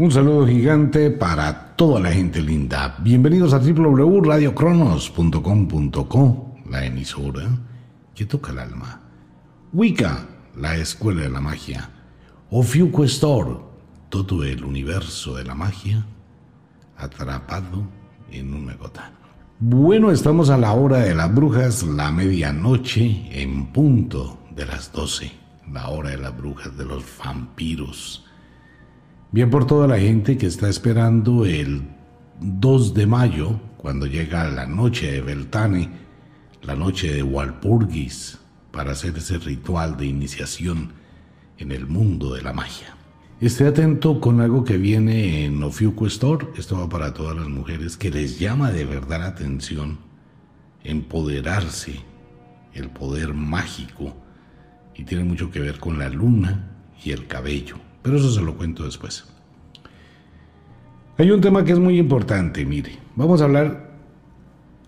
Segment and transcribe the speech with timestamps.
[0.00, 2.94] Un saludo gigante para toda la gente linda.
[3.00, 7.48] Bienvenidos a www.radiocronos.com.co, la emisora
[8.14, 9.00] que toca el alma.
[9.72, 10.24] Wicca,
[10.54, 11.90] la escuela de la magia.
[12.48, 13.60] Ofiuquestor,
[14.08, 16.06] todo el universo de la magia
[16.96, 17.82] atrapado
[18.30, 19.10] en una gota.
[19.58, 25.32] Bueno, estamos a la hora de las brujas, la medianoche en punto de las 12,
[25.72, 28.27] la hora de las brujas, de los vampiros.
[29.30, 31.82] Bien por toda la gente que está esperando el
[32.40, 35.90] 2 de mayo, cuando llega la noche de Beltane,
[36.62, 38.38] la noche de Walpurgis,
[38.70, 40.92] para hacer ese ritual de iniciación
[41.58, 42.96] en el mundo de la magia.
[43.38, 46.46] Esté atento con algo que viene en Ofiuco Store.
[46.56, 49.98] Esto va para todas las mujeres que les llama de verdad la atención
[50.84, 52.00] empoderarse,
[52.72, 54.16] el poder mágico,
[54.94, 56.70] y tiene mucho que ver con la luna
[57.04, 57.76] y el cabello.
[58.02, 59.24] Pero eso se lo cuento después.
[61.18, 62.96] Hay un tema que es muy importante, mire.
[63.16, 63.90] Vamos a hablar,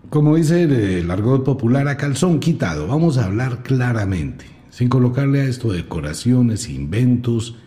[0.09, 2.87] como dice el argot popular, a calzón quitado.
[2.87, 7.57] Vamos a hablar claramente, sin colocarle a esto decoraciones, inventos,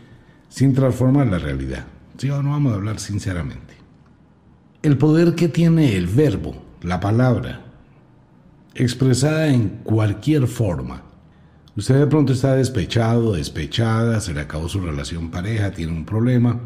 [0.49, 1.85] sin transformar la realidad.
[2.17, 3.75] ¿Sí o no vamos a hablar sinceramente?
[4.83, 7.65] El poder que tiene el verbo, la palabra,
[8.75, 11.04] expresada en cualquier forma.
[11.77, 16.61] Usted de pronto está despechado, despechada, se le acabó su relación pareja, tiene un problema.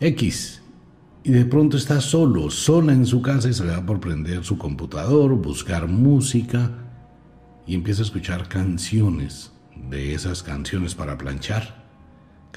[0.00, 0.62] X.
[1.22, 4.44] Y de pronto está solo, sola en su casa y se le da por prender
[4.44, 6.70] su computador, buscar música
[7.66, 9.52] y empieza a escuchar canciones
[9.90, 11.86] de esas canciones para planchar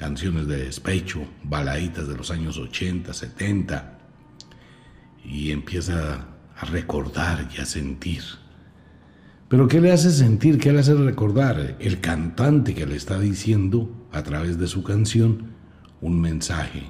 [0.00, 3.98] canciones de despecho, baladitas de los años 80, 70,
[5.22, 6.26] y empieza
[6.56, 8.22] a recordar y a sentir.
[9.50, 10.58] Pero ¿qué le hace sentir?
[10.58, 11.76] ¿Qué le hace recordar?
[11.80, 15.46] El cantante que le está diciendo a través de su canción
[16.00, 16.84] un mensaje.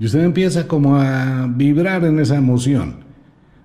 [0.00, 3.04] Y usted empieza como a vibrar en esa emoción.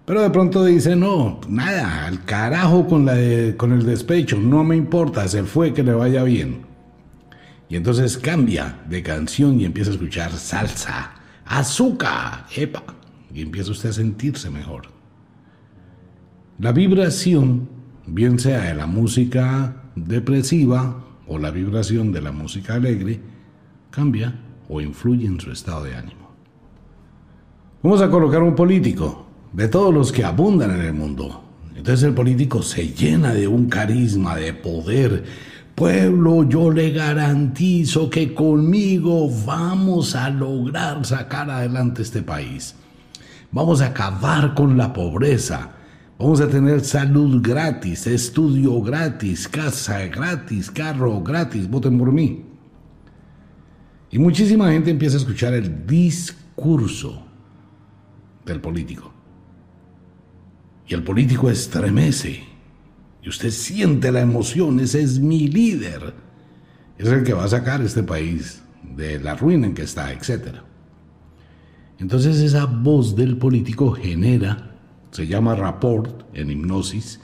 [0.03, 3.15] Pero de pronto dice, no, nada, al carajo con, la
[3.55, 6.65] con el despecho, no me importa, se fue, que le vaya bien.
[7.69, 11.13] Y entonces cambia de canción y empieza a escuchar salsa,
[11.45, 12.83] azúcar, epa,
[13.33, 14.96] y empieza usted a sentirse mejor.
[16.59, 17.69] La vibración,
[18.07, 23.19] bien sea de la música depresiva o la vibración de la música alegre,
[23.91, 24.33] cambia
[24.67, 26.31] o influye en su estado de ánimo.
[27.83, 31.43] Vamos a colocar un político, de todos los que abundan en el mundo.
[31.75, 35.23] Entonces el político se llena de un carisma, de poder,
[35.77, 42.73] Pueblo, yo le garantizo que conmigo vamos a lograr sacar adelante este país.
[43.51, 45.76] Vamos a acabar con la pobreza.
[46.19, 51.69] Vamos a tener salud gratis, estudio gratis, casa gratis, carro gratis.
[51.69, 52.43] Voten por mí.
[54.09, 57.23] Y muchísima gente empieza a escuchar el discurso
[58.45, 59.13] del político.
[60.87, 62.43] Y el político estremece
[63.21, 66.13] y usted siente la emoción, ese es mi líder.
[66.97, 68.63] Es el que va a sacar este país
[68.95, 70.61] de la ruina en que está, etc.
[71.99, 74.76] Entonces esa voz del político genera,
[75.11, 77.19] se llama rapport en hipnosis,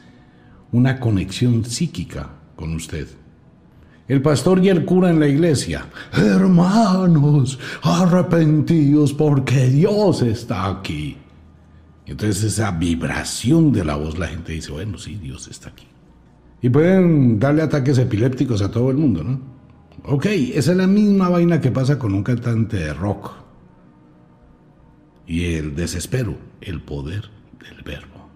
[0.72, 3.08] una conexión psíquica con usted.
[4.08, 11.18] El pastor y el cura en la iglesia, hermanos, arrepentidos porque Dios está aquí.
[12.06, 15.88] Entonces esa vibración de la voz, la gente dice, bueno, sí, Dios está aquí.
[16.62, 19.40] Y pueden darle ataques epilépticos a todo el mundo, ¿no?
[20.06, 23.32] Ok, esa es la misma vaina que pasa con un cantante de rock.
[25.26, 27.30] Y el desespero, el poder
[27.64, 28.30] del verbo.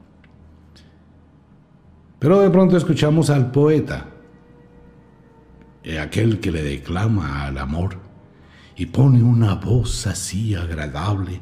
[2.19, 4.07] Pero de pronto escuchamos al poeta,
[5.83, 7.99] eh, aquel que le declama al amor
[8.75, 11.39] y pone una voz así agradable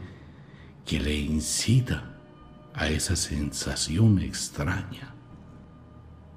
[0.86, 2.18] que le incita
[2.74, 5.14] a esa sensación extraña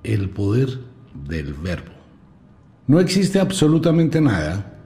[0.05, 0.79] el poder
[1.13, 1.93] del verbo.
[2.87, 4.79] No existe absolutamente nada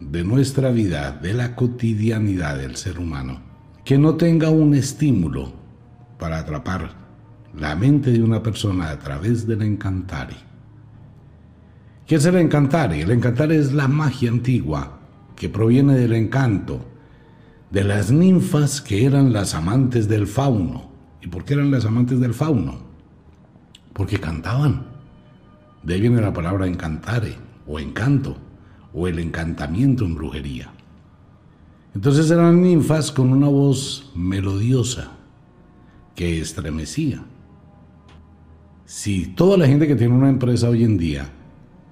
[0.00, 3.40] de nuestra vida, de la cotidianidad del ser humano,
[3.84, 5.57] que no tenga un estímulo
[6.18, 6.90] para atrapar
[7.56, 10.36] la mente de una persona a través del encantare.
[12.06, 13.00] ¿Qué es el encantare?
[13.02, 14.98] El encantare es la magia antigua
[15.36, 16.84] que proviene del encanto,
[17.70, 20.90] de las ninfas que eran las amantes del fauno.
[21.22, 22.88] ¿Y por qué eran las amantes del fauno?
[23.98, 24.86] porque cantaban.
[25.82, 27.36] De ahí viene la palabra encantare
[27.66, 28.36] o encanto
[28.94, 30.70] o el encantamiento en brujería.
[31.96, 35.17] Entonces eran ninfas con una voz melodiosa
[36.18, 37.22] que estremecía.
[38.86, 41.30] Si toda la gente que tiene una empresa hoy en día,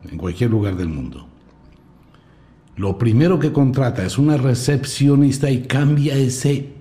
[0.02, 1.28] en cualquier lugar del mundo,
[2.75, 6.73] lo primero que contrata es una recepcionista y cambia ese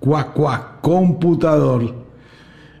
[0.00, 2.04] cuac computador.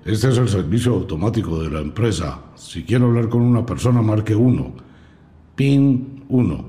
[0.04, 2.40] Este es el servicio automático de la empresa.
[2.56, 4.72] Si quiere hablar con una persona, marque 1.
[5.54, 6.68] PIN 1.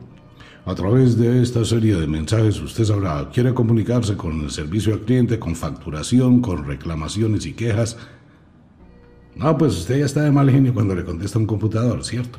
[0.70, 5.00] A través de esta serie de mensajes usted sabrá, quiere comunicarse con el servicio al
[5.00, 7.98] cliente, con facturación, con reclamaciones y quejas.
[9.36, 12.38] No, pues usted ya está de mal genio cuando le contesta un computador, ¿cierto?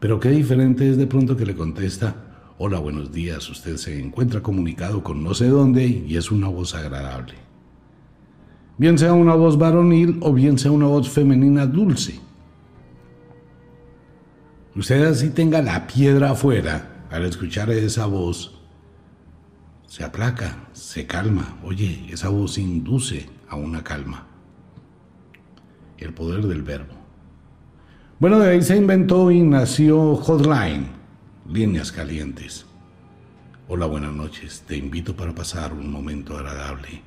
[0.00, 2.14] Pero qué diferente es de pronto que le contesta,
[2.58, 6.74] hola, buenos días, usted se encuentra comunicado con no sé dónde y es una voz
[6.74, 7.36] agradable.
[8.76, 12.20] Bien sea una voz varonil o bien sea una voz femenina dulce.
[14.76, 18.60] Usted así tenga la piedra afuera, al escuchar esa voz,
[19.86, 21.60] se aplaca, se calma.
[21.62, 24.26] Oye, esa voz induce a una calma.
[25.96, 26.94] El poder del verbo.
[28.18, 30.88] Bueno, de ahí se inventó y nació Hotline,
[31.48, 32.66] líneas calientes.
[33.68, 34.64] Hola, buenas noches.
[34.66, 37.00] Te invito para pasar un momento agradable.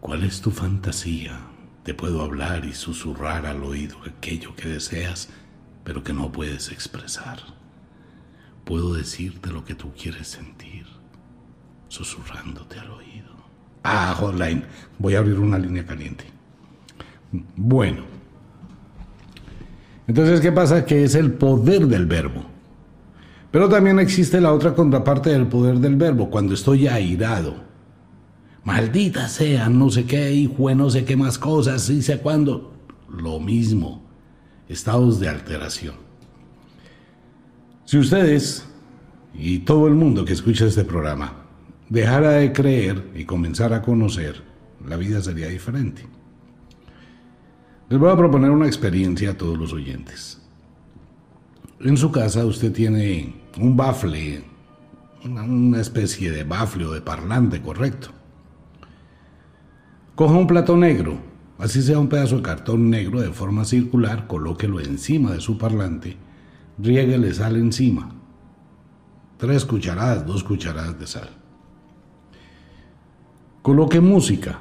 [0.00, 1.40] ¿Cuál es tu fantasía?
[1.82, 5.30] Te puedo hablar y susurrar al oído aquello que deseas,
[5.82, 7.63] pero que no puedes expresar
[8.64, 10.86] puedo decirte lo que tú quieres sentir,
[11.88, 13.34] susurrándote al oído.
[13.82, 14.64] Ah, hotline,
[14.98, 16.24] voy a abrir una línea caliente.
[17.56, 18.04] Bueno,
[20.06, 20.84] entonces, ¿qué pasa?
[20.84, 22.44] Que es el poder del verbo.
[23.50, 27.54] Pero también existe la otra contraparte del poder del verbo, cuando estoy airado.
[28.64, 32.74] Maldita sea, no sé qué, hijo, no sé qué más cosas, y sé cuándo.
[33.08, 34.02] Lo mismo,
[34.68, 36.03] estados de alteración.
[37.86, 38.66] Si ustedes
[39.34, 41.34] y todo el mundo que escucha este programa
[41.90, 44.42] dejara de creer y comenzara a conocer,
[44.86, 46.06] la vida sería diferente.
[47.90, 50.40] Les voy a proponer una experiencia a todos los oyentes.
[51.78, 54.42] En su casa usted tiene un bafle,
[55.22, 58.08] una especie de bafle o de parlante, correcto.
[60.14, 61.18] Coja un plato negro,
[61.58, 66.23] así sea un pedazo de cartón negro de forma circular, colóquelo encima de su parlante
[66.78, 68.10] rieguele sal encima.
[69.38, 71.28] Tres cucharadas, dos cucharadas de sal.
[73.62, 74.60] Coloque música.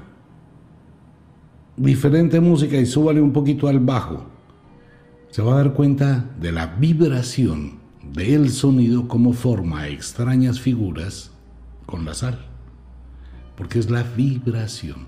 [1.76, 4.26] Diferente música y súbale un poquito al bajo.
[5.30, 7.80] Se va a dar cuenta de la vibración
[8.14, 11.32] del sonido como forma extrañas figuras
[11.86, 12.46] con la sal.
[13.56, 15.08] Porque es la vibración.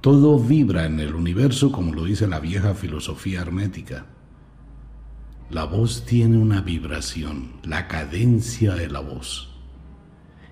[0.00, 4.06] Todo vibra en el universo como lo dice la vieja filosofía hermética.
[5.50, 9.48] La voz tiene una vibración, la cadencia de la voz.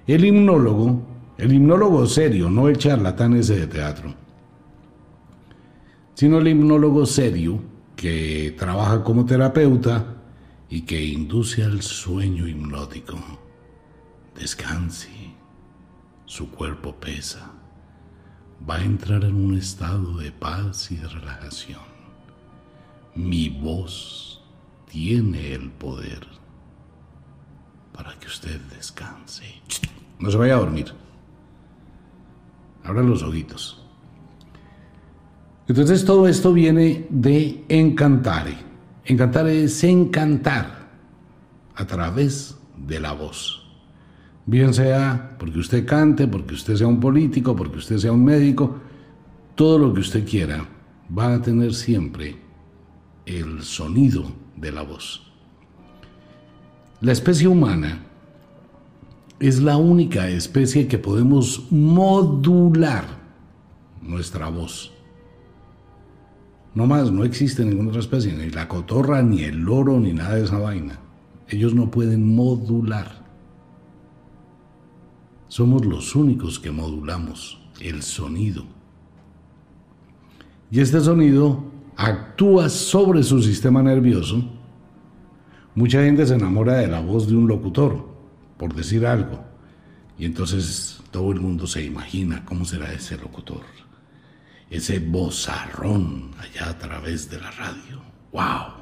[0.08, 1.06] El himnólogo,
[1.38, 4.12] el himnólogo serio, no el charlatán ese de teatro,
[6.14, 7.62] sino el himnólogo serio
[7.94, 10.16] que trabaja como terapeuta
[10.68, 13.18] y que induce al sueño hipnótico.
[14.36, 15.10] Descanse,
[16.24, 17.52] su cuerpo pesa,
[18.68, 21.82] va a entrar en un estado de paz y de relajación.
[23.14, 24.37] Mi voz
[24.88, 26.26] tiene el poder
[27.92, 29.44] para que usted descanse.
[30.18, 30.92] No se vaya a dormir.
[32.84, 33.84] Abra los ojitos.
[35.66, 38.56] Entonces todo esto viene de encantare.
[39.04, 40.88] Encantar es encantar
[41.74, 43.66] a través de la voz.
[44.46, 48.78] Bien sea porque usted cante, porque usted sea un político, porque usted sea un médico,
[49.54, 50.66] todo lo que usted quiera
[51.16, 52.36] va a tener siempre
[53.26, 55.22] el sonido de la voz.
[57.00, 58.04] La especie humana
[59.38, 63.04] es la única especie que podemos modular
[64.02, 64.92] nuestra voz.
[66.74, 70.34] No más, no existe ninguna otra especie, ni la cotorra, ni el loro, ni nada
[70.34, 70.98] de esa vaina.
[71.48, 73.24] Ellos no pueden modular.
[75.48, 78.64] Somos los únicos que modulamos el sonido.
[80.70, 81.64] Y este sonido
[81.98, 84.40] actúa sobre su sistema nervioso,
[85.74, 88.08] mucha gente se enamora de la voz de un locutor,
[88.56, 89.40] por decir algo,
[90.16, 93.62] y entonces todo el mundo se imagina cómo será ese locutor,
[94.70, 98.00] ese bozarrón allá a través de la radio.
[98.32, 98.78] ¡Wow!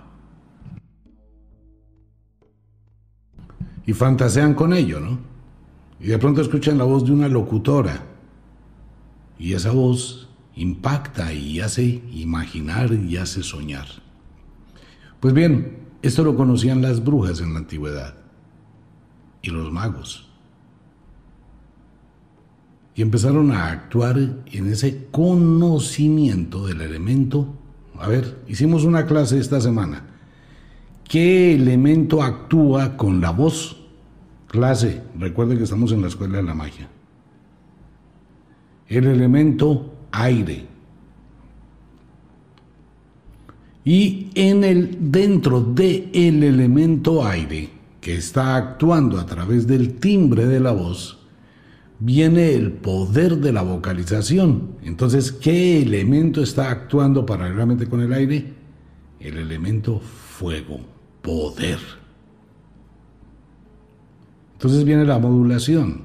[3.86, 5.18] Y fantasean con ello, ¿no?
[6.00, 8.02] Y de pronto escuchan la voz de una locutora.
[9.38, 10.25] Y esa voz
[10.56, 13.86] impacta y hace imaginar y hace soñar.
[15.20, 18.16] Pues bien, esto lo conocían las brujas en la antigüedad
[19.42, 20.28] y los magos.
[22.94, 27.54] Y empezaron a actuar en ese conocimiento del elemento.
[27.98, 30.06] A ver, hicimos una clase esta semana.
[31.04, 33.76] ¿Qué elemento actúa con la voz
[34.46, 36.88] Clase, recuerde que estamos en la escuela de la magia.
[38.88, 40.66] El elemento aire.
[43.84, 47.70] Y en el dentro de el elemento aire
[48.00, 51.18] que está actuando a través del timbre de la voz,
[51.98, 54.76] viene el poder de la vocalización.
[54.82, 58.54] Entonces, ¿qué elemento está actuando paralelamente con el aire?
[59.20, 60.80] El elemento fuego,
[61.22, 61.78] poder.
[64.54, 66.02] Entonces viene la modulación.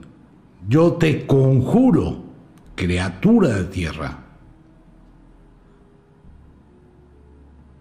[0.67, 2.30] Yo te conjuro,
[2.81, 4.17] criatura de tierra.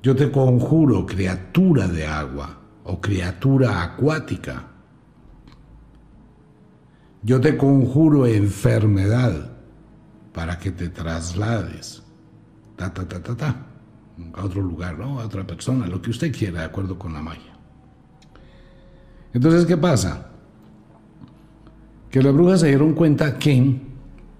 [0.02, 4.66] Yo te conjuro, criatura de agua o criatura acuática.
[7.22, 9.52] Yo te conjuro enfermedad
[10.34, 12.02] para que te traslades.
[12.76, 13.66] Ta, ta, ta, ta, ta.
[14.34, 15.18] A otro lugar, ¿no?
[15.18, 17.54] A otra persona, lo que usted quiera, de acuerdo con la magia.
[19.32, 20.26] Entonces, ¿qué pasa?
[22.10, 23.88] Que las brujas se dieron cuenta que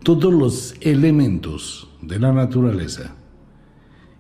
[0.03, 3.15] todos los elementos de la naturaleza,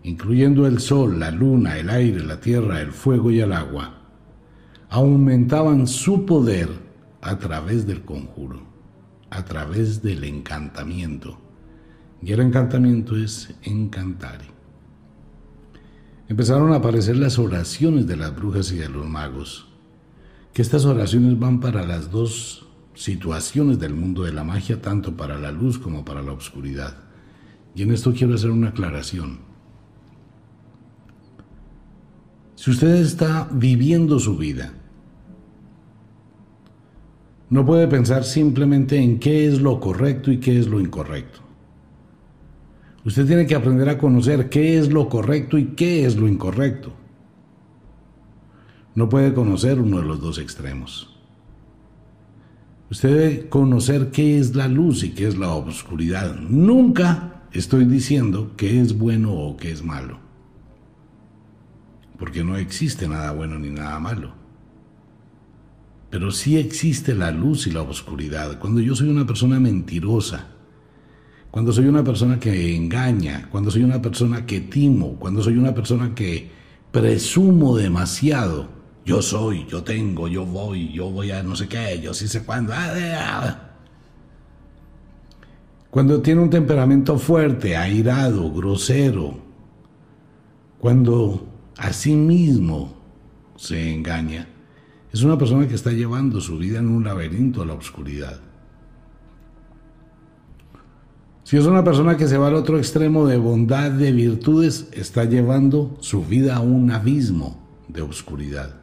[0.02, 4.02] incluyendo el sol, la luna, el aire, la tierra, el fuego y el agua,
[4.90, 6.68] aumentaban su poder
[7.22, 8.60] a través del conjuro,
[9.30, 11.38] a través del encantamiento.
[12.22, 14.40] Y el encantamiento es encantar.
[16.28, 19.68] Empezaron a aparecer las oraciones de las brujas y de los magos,
[20.52, 25.38] que estas oraciones van para las dos situaciones del mundo de la magia, tanto para
[25.38, 26.96] la luz como para la oscuridad.
[27.74, 29.38] Y en esto quiero hacer una aclaración.
[32.56, 34.74] Si usted está viviendo su vida
[37.50, 41.40] no puede pensar simplemente en qué es lo correcto y qué es lo incorrecto.
[43.04, 46.92] Usted tiene que aprender a conocer qué es lo correcto y qué es lo incorrecto.
[48.94, 51.19] No puede conocer uno de los dos extremos.
[52.90, 56.34] Usted debe conocer qué es la luz y qué es la oscuridad.
[56.40, 60.18] Nunca estoy diciendo qué es bueno o qué es malo.
[62.18, 64.34] Porque no existe nada bueno ni nada malo.
[66.10, 68.58] Pero sí existe la luz y la oscuridad.
[68.58, 70.48] Cuando yo soy una persona mentirosa,
[71.52, 75.74] cuando soy una persona que engaña, cuando soy una persona que timo, cuando soy una
[75.74, 76.50] persona que
[76.90, 82.14] presumo demasiado, yo soy, yo tengo, yo voy, yo voy a no sé qué, yo
[82.14, 82.72] sí sé cuándo.
[82.74, 83.70] Ah, ah.
[85.90, 89.38] Cuando tiene un temperamento fuerte, airado, grosero,
[90.78, 92.94] cuando a sí mismo
[93.56, 94.46] se engaña,
[95.12, 98.40] es una persona que está llevando su vida en un laberinto a la oscuridad.
[101.42, 105.24] Si es una persona que se va al otro extremo de bondad, de virtudes, está
[105.24, 108.76] llevando su vida a un abismo de oscuridad.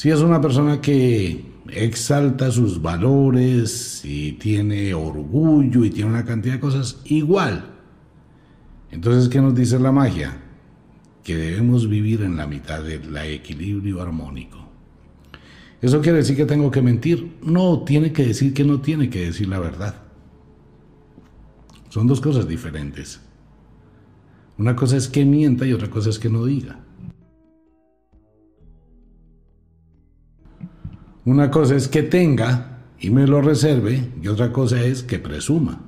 [0.00, 6.54] Si es una persona que exalta sus valores y tiene orgullo y tiene una cantidad
[6.54, 7.66] de cosas, igual.
[8.90, 10.40] Entonces, ¿qué nos dice la magia?
[11.22, 14.56] que debemos vivir en la mitad del equilibrio armónico.
[15.82, 17.36] ¿Eso quiere decir que tengo que mentir?
[17.42, 19.96] No, tiene que decir que no tiene que decir la verdad.
[21.90, 23.20] Son dos cosas diferentes.
[24.56, 26.79] Una cosa es que mienta y otra cosa es que no diga.
[31.24, 35.80] Una cosa es que tenga y me lo reserve y otra cosa es que presuma.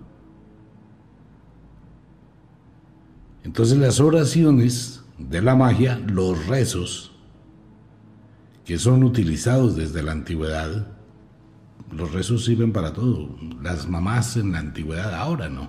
[3.45, 7.13] Entonces las oraciones de la magia los rezos,
[8.65, 10.87] que son utilizados desde la antigüedad.
[11.91, 13.37] Los rezos sirven para todo.
[13.61, 15.69] Las mamás en la antigüedad, ahora no.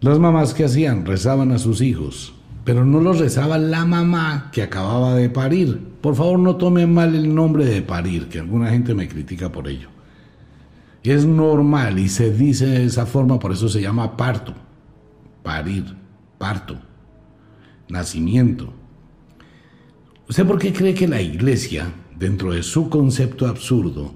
[0.00, 4.62] Las mamás que hacían, rezaban a sus hijos, pero no los rezaba la mamá que
[4.62, 5.91] acababa de parir.
[6.02, 9.68] Por favor, no tome mal el nombre de parir, que alguna gente me critica por
[9.68, 9.88] ello.
[11.02, 14.52] Es normal y se dice de esa forma, por eso se llama parto.
[15.42, 15.96] Parir,
[16.36, 16.78] parto
[17.92, 18.72] nacimiento.
[20.28, 24.12] ¿Usted por qué cree que la iglesia, dentro de su concepto absurdo,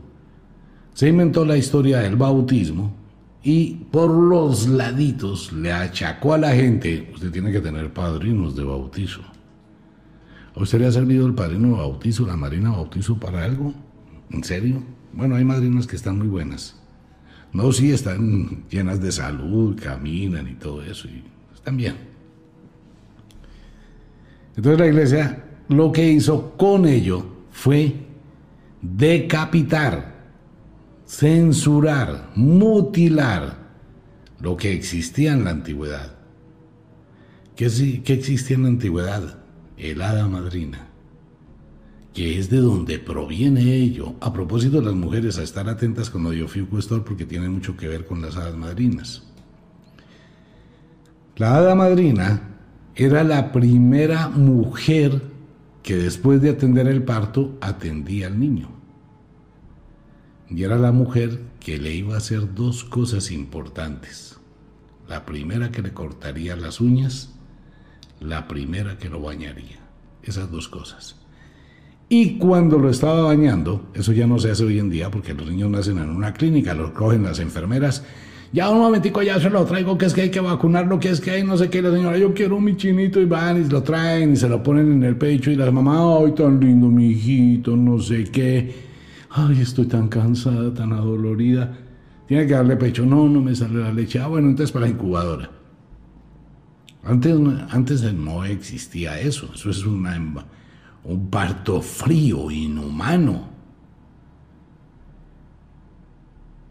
[0.95, 2.95] se inventó la historia del bautismo
[3.43, 8.64] y por los laditos le achacó a la gente, usted tiene que tener padrinos de
[8.64, 9.21] bautizo?
[10.57, 13.75] ¿A usted le ha servido el padrino bautizo, la marina bautizo para algo?
[14.31, 14.83] ¿En serio?
[15.13, 16.81] Bueno, hay madrinas que están muy buenas.
[17.53, 21.23] No, sí, están llenas de salud, caminan y todo eso, y
[21.55, 21.95] están bien.
[24.57, 27.95] Entonces la iglesia lo que hizo con ello fue
[28.81, 30.15] decapitar,
[31.07, 33.59] censurar, mutilar
[34.41, 36.15] lo que existía en la antigüedad.
[37.55, 39.39] ¿Qué, existía en la antigüedad?
[39.76, 40.88] El hada madrina.
[42.14, 44.14] que es de donde proviene ello.
[44.23, 47.88] A propósito de las mujeres, a estar atentas con Odio Cuestor porque tiene mucho que
[47.88, 49.23] ver con las hadas madrinas.
[51.37, 52.56] La hada madrina
[52.95, 55.21] era la primera mujer
[55.83, 58.71] que después de atender el parto atendía al niño.
[60.49, 64.38] Y era la mujer que le iba a hacer dos cosas importantes.
[65.06, 67.36] La primera que le cortaría las uñas,
[68.21, 69.79] la primera que lo bañaría.
[70.23, 71.17] Esas dos cosas.
[72.09, 75.51] Y cuando lo estaba bañando, eso ya no se hace hoy en día porque los
[75.51, 78.05] niños nacen en una clínica, los cogen las enfermeras.
[78.53, 81.21] Ya un momentico, ya se lo traigo, que es que hay que vacunarlo, que es
[81.21, 81.83] que hay no sé qué.
[81.83, 84.93] La señora, yo quiero mi chinito y van y lo traen y se lo ponen
[84.93, 85.51] en el pecho.
[85.51, 88.73] Y la mamá, ay, tan lindo mi hijito, no sé qué.
[89.31, 91.77] Ay, estoy tan cansada, tan adolorida.
[92.29, 93.05] Tiene que darle pecho.
[93.05, 94.21] No, no me sale la leche.
[94.21, 95.51] Ah, bueno, entonces para la incubadora.
[97.07, 97.39] Antes,
[97.71, 99.51] antes no existía eso.
[99.55, 100.19] Eso es una
[101.05, 103.49] un parto frío, inhumano.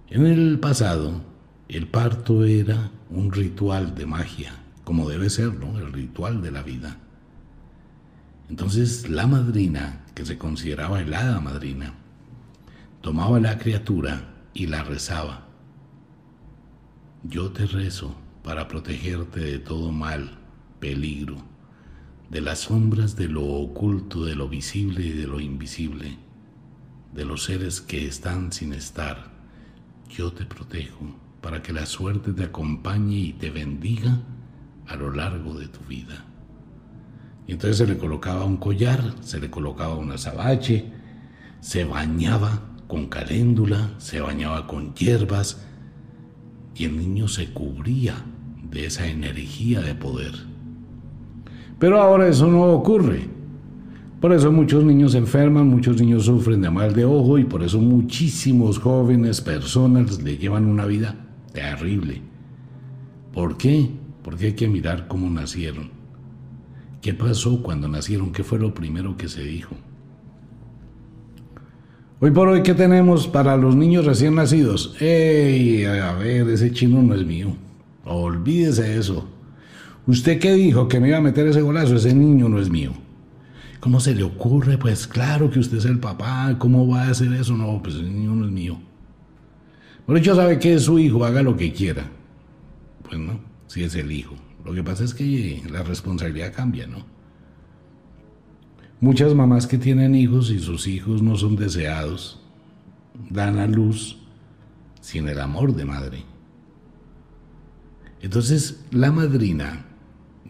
[0.09, 1.21] En el pasado,
[1.69, 4.51] el parto era un ritual de magia,
[4.83, 5.79] como debe ser, ¿no?
[5.79, 6.97] El ritual de la vida.
[8.49, 11.93] Entonces la madrina, que se consideraba el hada madrina,
[12.99, 15.47] tomaba la criatura y la rezaba.
[17.23, 20.37] Yo te rezo para protegerte de todo mal,
[20.79, 21.37] peligro
[22.29, 26.17] de las sombras de lo oculto, de lo visible y de lo invisible,
[27.11, 29.31] de los seres que están sin estar.
[30.09, 34.21] Yo te protejo para que la suerte te acompañe y te bendiga
[34.85, 36.25] a lo largo de tu vida.
[37.47, 40.91] Y entonces se le colocaba un collar, se le colocaba un azabache,
[41.61, 45.65] se bañaba con caléndula, se bañaba con hierbas
[46.75, 48.23] y el niño se cubría
[48.71, 50.33] de esa energía de poder.
[51.79, 53.27] Pero ahora eso no ocurre.
[54.21, 57.63] Por eso muchos niños se enferman, muchos niños sufren de mal de ojo y por
[57.63, 61.15] eso muchísimos jóvenes, personas le llevan una vida
[61.53, 62.21] terrible.
[63.33, 63.91] ¿Por qué?
[64.23, 65.91] Porque hay que mirar cómo nacieron.
[67.01, 68.31] ¿Qué pasó cuando nacieron?
[68.31, 69.75] ¿Qué fue lo primero que se dijo?
[72.19, 74.95] Hoy por hoy, ¿qué tenemos para los niños recién nacidos?
[74.99, 75.83] ¡Ey!
[75.83, 77.49] A ver, ese chino no es mío.
[78.05, 79.27] Olvídese eso.
[80.07, 80.87] ¿Usted qué dijo?
[80.87, 81.95] Que me iba a meter ese golazo.
[81.95, 82.91] Ese niño no es mío.
[83.79, 84.77] ¿Cómo se le ocurre?
[84.77, 86.55] Pues claro que usted es el papá.
[86.57, 87.55] ¿Cómo va a hacer eso?
[87.55, 88.77] No, pues ese niño no es mío.
[90.05, 92.09] Por hecho, sabe que es su hijo, haga lo que quiera.
[93.03, 94.35] Pues no, si es el hijo.
[94.63, 97.05] Lo que pasa es que la responsabilidad cambia, ¿no?
[98.99, 102.39] Muchas mamás que tienen hijos y sus hijos no son deseados,
[103.29, 104.17] dan a luz
[105.01, 106.23] sin el amor de madre.
[108.25, 109.85] Entonces, la madrina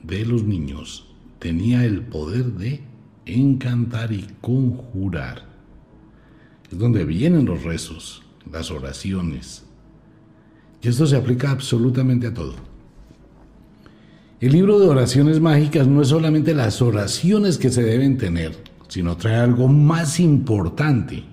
[0.01, 2.79] de los niños tenía el poder de
[3.25, 5.43] encantar y conjurar.
[6.71, 9.65] Es donde vienen los rezos, las oraciones.
[10.81, 12.55] Y esto se aplica absolutamente a todo.
[14.39, 18.55] El libro de oraciones mágicas no es solamente las oraciones que se deben tener,
[18.87, 21.25] sino trae algo más importante.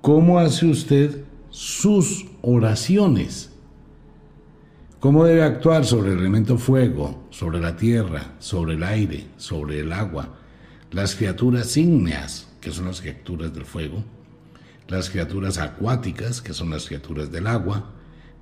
[0.00, 3.53] ¿Cómo hace usted sus oraciones?
[5.04, 9.92] ¿Cómo debe actuar sobre el elemento fuego, sobre la tierra, sobre el aire, sobre el
[9.92, 10.30] agua?
[10.92, 14.02] Las criaturas ígneas, que son las criaturas del fuego,
[14.88, 17.90] las criaturas acuáticas, que son las criaturas del agua,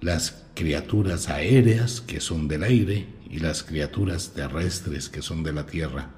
[0.00, 5.66] las criaturas aéreas, que son del aire, y las criaturas terrestres, que son de la
[5.66, 6.10] tierra.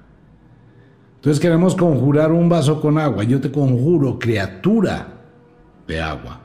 [1.15, 3.23] Entonces queremos conjurar un vaso con agua.
[3.23, 5.23] Yo te conjuro criatura
[5.87, 6.44] de agua.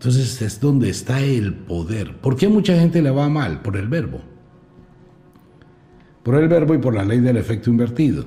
[0.00, 2.16] Entonces es donde está el poder.
[2.22, 3.60] ¿Por qué mucha gente le va mal?
[3.60, 4.22] Por el verbo.
[6.22, 8.24] Por el verbo y por la ley del efecto invertido.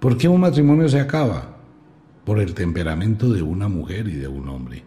[0.00, 1.56] ¿Por qué un matrimonio se acaba?
[2.24, 4.82] Por el temperamento de una mujer y de un hombre.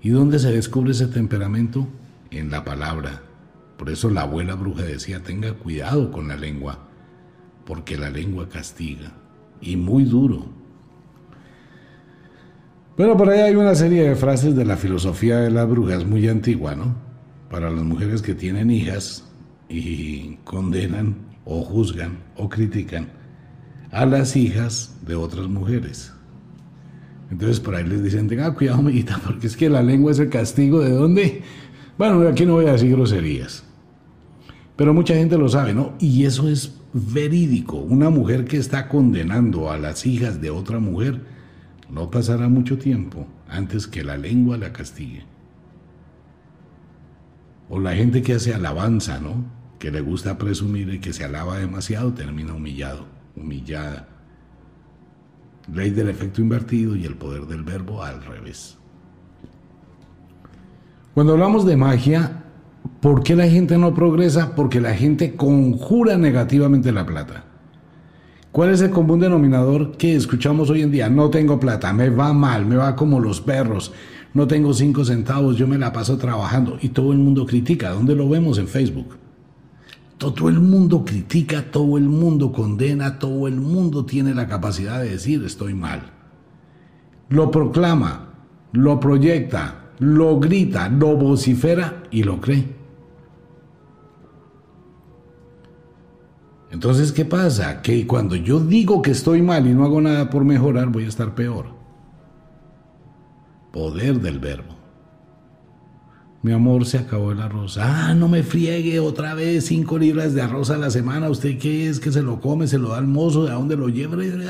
[0.00, 1.86] ¿Y dónde se descubre ese temperamento?
[2.32, 3.22] En la palabra.
[3.76, 6.88] Por eso la abuela bruja decía, tenga cuidado con la lengua,
[7.64, 9.12] porque la lengua castiga.
[9.60, 10.57] Y muy duro.
[12.98, 16.26] Bueno, por ahí hay una serie de frases de la filosofía de las brujas muy
[16.26, 16.96] antigua, ¿no?
[17.48, 19.24] Para las mujeres que tienen hijas
[19.68, 23.06] y condenan o juzgan o critican
[23.92, 26.12] a las hijas de otras mujeres.
[27.30, 30.28] Entonces por ahí les dicen, tenga cuidado, amiguita, porque es que la lengua es el
[30.28, 31.42] castigo de dónde.
[31.98, 33.62] Bueno, aquí no voy a decir groserías.
[34.74, 35.92] Pero mucha gente lo sabe, ¿no?
[36.00, 37.76] Y eso es verídico.
[37.76, 41.37] Una mujer que está condenando a las hijas de otra mujer
[41.90, 45.24] no pasará mucho tiempo antes que la lengua la castigue.
[47.70, 49.58] O la gente que hace alabanza, ¿no?
[49.78, 54.08] que le gusta presumir y que se alaba demasiado termina humillado, humillada.
[55.72, 58.76] Ley del efecto invertido y el poder del verbo al revés.
[61.14, 62.44] Cuando hablamos de magia,
[63.00, 64.54] ¿por qué la gente no progresa?
[64.54, 67.44] Porque la gente conjura negativamente la plata.
[68.58, 71.08] ¿Cuál es el común denominador que escuchamos hoy en día?
[71.08, 73.92] No tengo plata, me va mal, me va como los perros,
[74.34, 77.90] no tengo cinco centavos, yo me la paso trabajando y todo el mundo critica.
[77.90, 79.16] ¿Dónde lo vemos en Facebook?
[80.16, 85.10] Todo el mundo critica, todo el mundo condena, todo el mundo tiene la capacidad de
[85.10, 86.10] decir estoy mal.
[87.28, 88.30] Lo proclama,
[88.72, 92.77] lo proyecta, lo grita, lo vocifera y lo cree.
[96.70, 97.80] Entonces, ¿qué pasa?
[97.80, 101.08] Que cuando yo digo que estoy mal y no hago nada por mejorar, voy a
[101.08, 101.66] estar peor.
[103.72, 104.76] Poder del verbo.
[106.42, 107.78] Mi amor, se acabó el arroz.
[107.78, 111.30] Ah, no me friegue otra vez cinco libras de arroz a la semana.
[111.30, 111.98] ¿Usted qué es?
[111.98, 112.68] ¿Que se lo come?
[112.68, 113.46] ¿Se lo da al mozo?
[113.46, 114.22] ¿De dónde lo lleva?
[114.22, 114.46] Entonces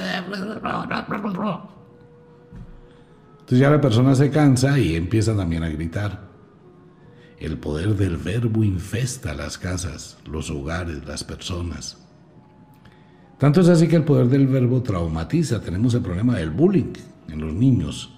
[3.49, 6.29] ya la persona se cansa y empieza también a gritar.
[7.39, 12.08] El poder del verbo infesta las casas, los hogares, las personas.
[13.39, 15.61] Tanto es así que el poder del verbo traumatiza.
[15.61, 16.93] Tenemos el problema del bullying
[17.29, 18.13] en los niños.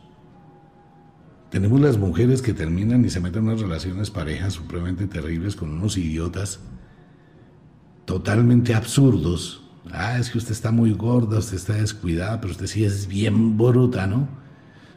[1.50, 5.70] Tenemos las mujeres que terminan y se meten en unas relaciones parejas supremamente terribles con
[5.70, 6.60] unos idiotas
[8.06, 9.62] totalmente absurdos.
[9.92, 13.58] Ah, es que usted está muy gorda, usted está descuidada, pero usted sí es bien
[13.58, 14.28] bruta, ¿no?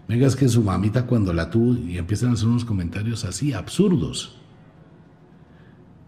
[0.07, 3.53] Venga, es que su mamita cuando la tuvo y empiezan a hacer unos comentarios así,
[3.53, 4.38] absurdos.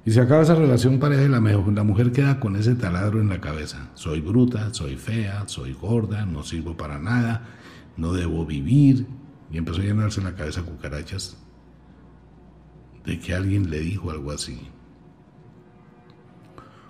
[0.05, 3.27] Y se acaba esa relación pareja y la, la mujer queda con ese taladro en
[3.27, 3.89] la cabeza.
[3.95, 7.41] Soy bruta, soy fea, soy gorda, no sirvo para nada,
[7.97, 9.07] no debo vivir.
[9.51, 11.37] Y empezó a llenarse la cabeza cucarachas
[13.03, 14.59] de que alguien le dijo algo así.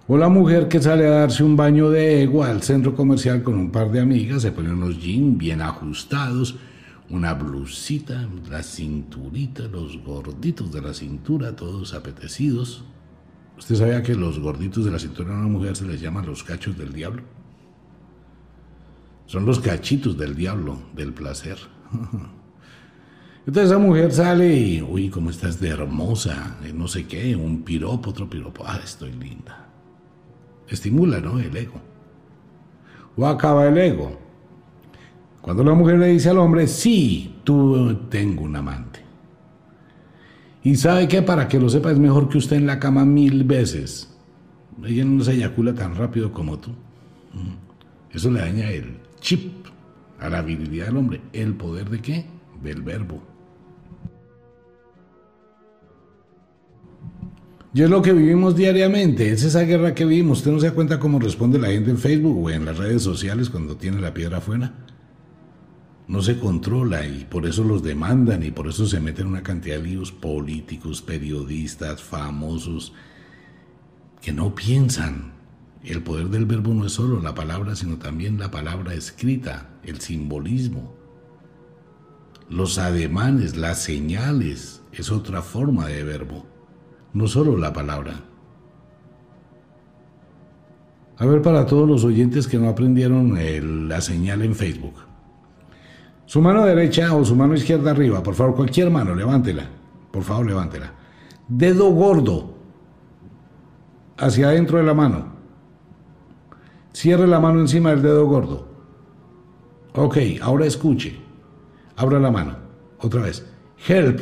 [0.07, 3.55] O la mujer que sale a darse un baño de ego al centro comercial con
[3.55, 6.57] un par de amigas, se pone unos jeans bien ajustados,
[7.09, 12.83] una blusita, la cinturita, los gorditos de la cintura, todos apetecidos.
[13.57, 16.43] ¿Usted sabía que los gorditos de la cintura de una mujer se les llaman los
[16.43, 17.23] cachos del diablo?
[19.25, 21.57] Son los cachitos del diablo, del placer.
[23.47, 28.09] Entonces esa mujer sale y, uy, cómo estás de hermosa, no sé qué, un piropo,
[28.09, 29.67] otro piropo, ah, estoy linda.
[30.67, 31.39] Estimula, ¿no?
[31.39, 31.79] El ego.
[33.15, 34.19] O acaba el ego.
[35.41, 38.94] Cuando la mujer le dice al hombre, sí, tú tengo un amante.
[40.65, 43.43] Y sabe que para que lo sepa es mejor que usted en la cama mil
[43.43, 44.09] veces.
[44.83, 46.71] Ella no se eyacula tan rápido como tú.
[48.11, 49.67] Eso le daña el chip
[50.19, 51.21] a la virilidad del hombre.
[51.33, 52.25] ¿El poder de qué?
[52.63, 53.21] Del verbo.
[57.71, 60.39] Y es lo que vivimos diariamente, es esa guerra que vivimos.
[60.39, 63.03] Usted no se da cuenta cómo responde la gente en Facebook o en las redes
[63.03, 64.73] sociales cuando tiene la piedra afuera
[66.07, 69.77] no se controla y por eso los demandan y por eso se meten una cantidad
[69.77, 72.93] de líos políticos, periodistas, famosos,
[74.21, 75.33] que no piensan.
[75.83, 79.99] El poder del verbo no es solo la palabra, sino también la palabra escrita, el
[80.01, 80.95] simbolismo.
[82.49, 86.45] Los ademanes, las señales, es otra forma de verbo,
[87.13, 88.23] no solo la palabra.
[91.17, 95.04] A ver, para todos los oyentes que no aprendieron la señal en Facebook.
[96.25, 99.69] Su mano derecha o su mano izquierda arriba, por favor, cualquier mano, levántela.
[100.11, 100.91] Por favor, levántela.
[101.47, 102.55] Dedo gordo
[104.17, 105.35] hacia adentro de la mano.
[106.93, 108.67] Cierre la mano encima del dedo gordo.
[109.93, 111.19] Ok, ahora escuche.
[111.95, 112.57] Abra la mano.
[112.99, 113.45] Otra vez.
[113.87, 114.21] Help.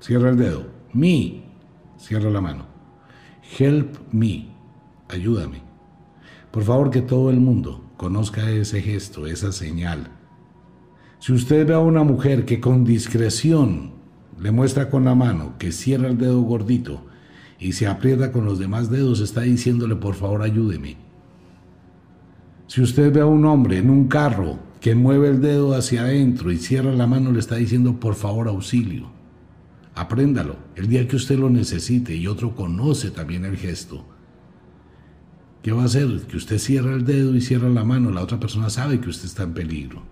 [0.00, 0.66] Cierra el dedo.
[0.92, 1.44] Me.
[1.96, 2.66] Cierra la mano.
[3.58, 4.48] Help me.
[5.08, 5.62] Ayúdame.
[6.50, 10.10] Por favor, que todo el mundo conozca ese gesto, esa señal
[11.22, 13.92] si usted ve a una mujer que con discreción
[14.40, 17.06] le muestra con la mano que cierra el dedo gordito
[17.60, 20.96] y se aprieta con los demás dedos, está diciéndole por favor ayúdeme.
[22.66, 26.50] Si usted ve a un hombre en un carro que mueve el dedo hacia adentro
[26.50, 29.08] y cierra la mano, le está diciendo por favor auxilio.
[29.94, 34.04] Apréndalo el día que usted lo necesite y otro conoce también el gesto.
[35.62, 36.22] ¿Qué va a hacer?
[36.22, 39.26] Que usted cierra el dedo y cierra la mano, la otra persona sabe que usted
[39.26, 40.02] está en peligro.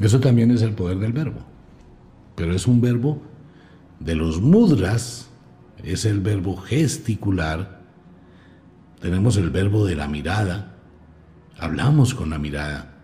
[0.00, 1.40] Eso también es el poder del verbo.
[2.34, 3.22] Pero es un verbo
[3.98, 5.30] de los mudras,
[5.82, 7.80] es el verbo gesticular.
[9.00, 10.74] Tenemos el verbo de la mirada.
[11.58, 12.94] Hablamos con la mirada.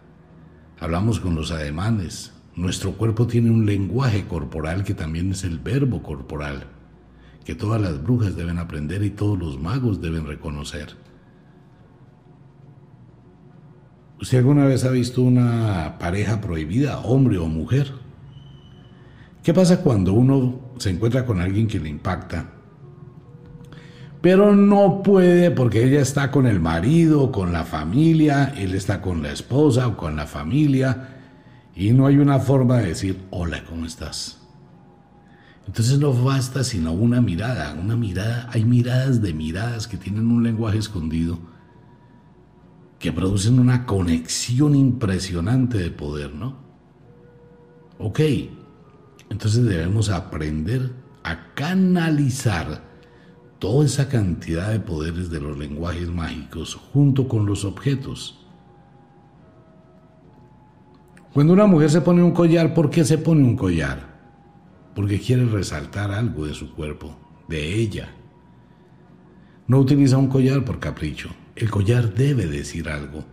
[0.81, 2.33] Hablamos con los ademanes.
[2.55, 6.64] Nuestro cuerpo tiene un lenguaje corporal que también es el verbo corporal,
[7.46, 11.02] que todas las brujas deben aprender y todos los magos deben reconocer.
[14.22, 17.90] ¿Usted alguna vez ha visto una pareja prohibida, hombre o mujer?
[19.42, 22.52] ¿Qué pasa cuando uno se encuentra con alguien que le impacta?
[24.20, 29.24] Pero no puede porque ella está con el marido, con la familia, él está con
[29.24, 31.08] la esposa o con la familia
[31.74, 34.38] y no hay una forma de decir, hola, ¿cómo estás?
[35.66, 40.44] Entonces no basta sino una mirada, una mirada, hay miradas de miradas que tienen un
[40.44, 41.40] lenguaje escondido,
[43.03, 46.57] que producen una conexión impresionante de poder, ¿no?
[47.99, 48.21] Ok,
[49.29, 50.93] entonces debemos aprender
[51.25, 52.81] a canalizar
[53.59, 58.38] toda esa cantidad de poderes de los lenguajes mágicos junto con los objetos.
[61.33, 64.12] Cuando una mujer se pone un collar, ¿por qué se pone un collar?
[64.95, 67.17] Porque quiere resaltar algo de su cuerpo,
[67.49, 68.15] de ella.
[69.67, 71.31] No utiliza un collar por capricho.
[71.57, 73.25] El collar debe decir algo.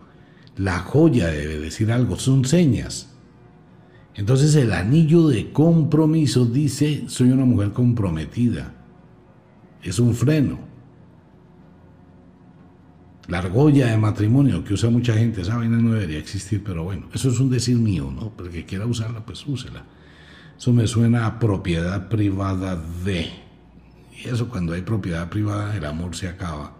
[0.56, 2.18] La joya debe decir algo.
[2.18, 3.10] Son señas.
[4.14, 8.74] Entonces el anillo de compromiso dice, soy una mujer comprometida.
[9.82, 10.58] Es un freno.
[13.28, 17.08] La argolla de matrimonio que usa mucha gente, esa vaina no debería existir, pero bueno,
[17.14, 18.32] eso es un decir mío, ¿no?
[18.36, 19.84] Pero que quiera usarla, pues úsela.
[20.58, 23.30] Eso me suena a propiedad privada de.
[24.12, 26.76] Y eso cuando hay propiedad privada, el amor se acaba,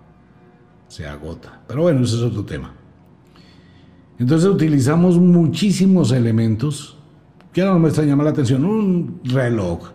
[0.90, 1.62] se agota.
[1.66, 2.74] Pero bueno, ese es otro tema.
[4.18, 6.98] Entonces utilizamos muchísimos elementos
[7.52, 8.64] que ahora no me está llamando la atención.
[8.64, 9.92] Un reloj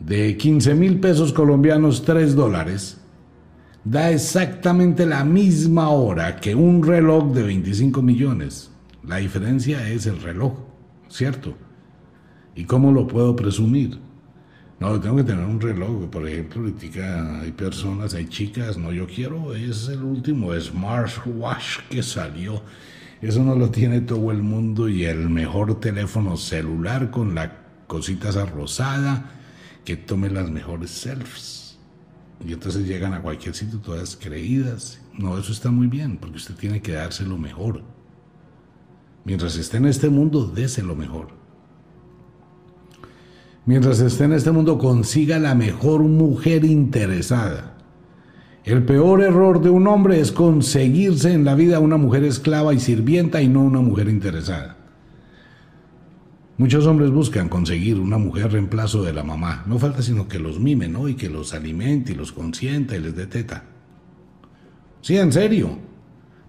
[0.00, 3.00] de 15 mil pesos colombianos, 3 dólares
[3.84, 8.70] da exactamente la misma hora que un reloj de 25 millones.
[9.06, 10.52] La diferencia es el reloj,
[11.08, 11.54] ¿cierto?
[12.54, 13.98] ¿Y cómo lo puedo presumir?
[14.80, 16.08] No, tengo que tener un reloj.
[16.08, 22.62] Por ejemplo, hay personas, hay chicas, no, yo quiero, es el último smartwatch que salió.
[23.20, 28.30] Eso no lo tiene todo el mundo y el mejor teléfono celular con la cosita
[28.30, 29.32] esa rosada
[29.84, 31.78] que tome las mejores selfies.
[32.42, 35.02] Y entonces llegan a cualquier sitio todas creídas.
[35.12, 37.82] No, eso está muy bien, porque usted tiene que darse lo mejor.
[39.26, 41.39] Mientras esté en este mundo, dése lo mejor.
[43.66, 47.76] Mientras esté en este mundo, consiga la mejor mujer interesada.
[48.64, 52.80] El peor error de un hombre es conseguirse en la vida una mujer esclava y
[52.80, 54.76] sirvienta y no una mujer interesada.
[56.58, 59.64] Muchos hombres buscan conseguir una mujer reemplazo de la mamá.
[59.66, 61.08] No falta sino que los mime, ¿no?
[61.08, 63.64] Y que los alimente y los consienta y les dé teta.
[65.00, 65.89] Sí, en serio.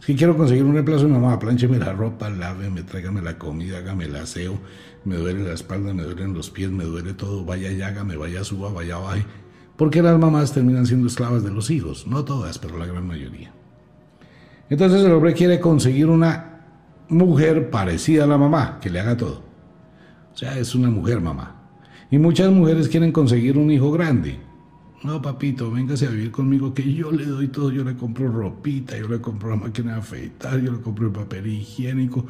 [0.01, 3.77] Si quiero conseguir un reemplazo de mi mamá, plancheme la ropa, láveme, tráigame la comida,
[3.77, 4.57] hágame el aseo.
[5.05, 7.45] Me duele la espalda, me duelen los pies, me duele todo.
[7.45, 9.25] Vaya y hágame, vaya suba, vaya baje.
[9.77, 12.07] Porque las mamás terminan siendo esclavas de los hijos.
[12.07, 13.51] No todas, pero la gran mayoría.
[14.71, 16.63] Entonces el hombre quiere conseguir una
[17.07, 19.43] mujer parecida a la mamá, que le haga todo.
[20.33, 21.61] O sea, es una mujer mamá.
[22.09, 24.39] Y muchas mujeres quieren conseguir un hijo grande.
[25.03, 27.71] No, papito, véngase a vivir conmigo que yo le doy todo.
[27.71, 31.11] Yo le compro ropita, yo le compro la máquina de afeitar, yo le compro el
[31.11, 32.25] papel higiénico.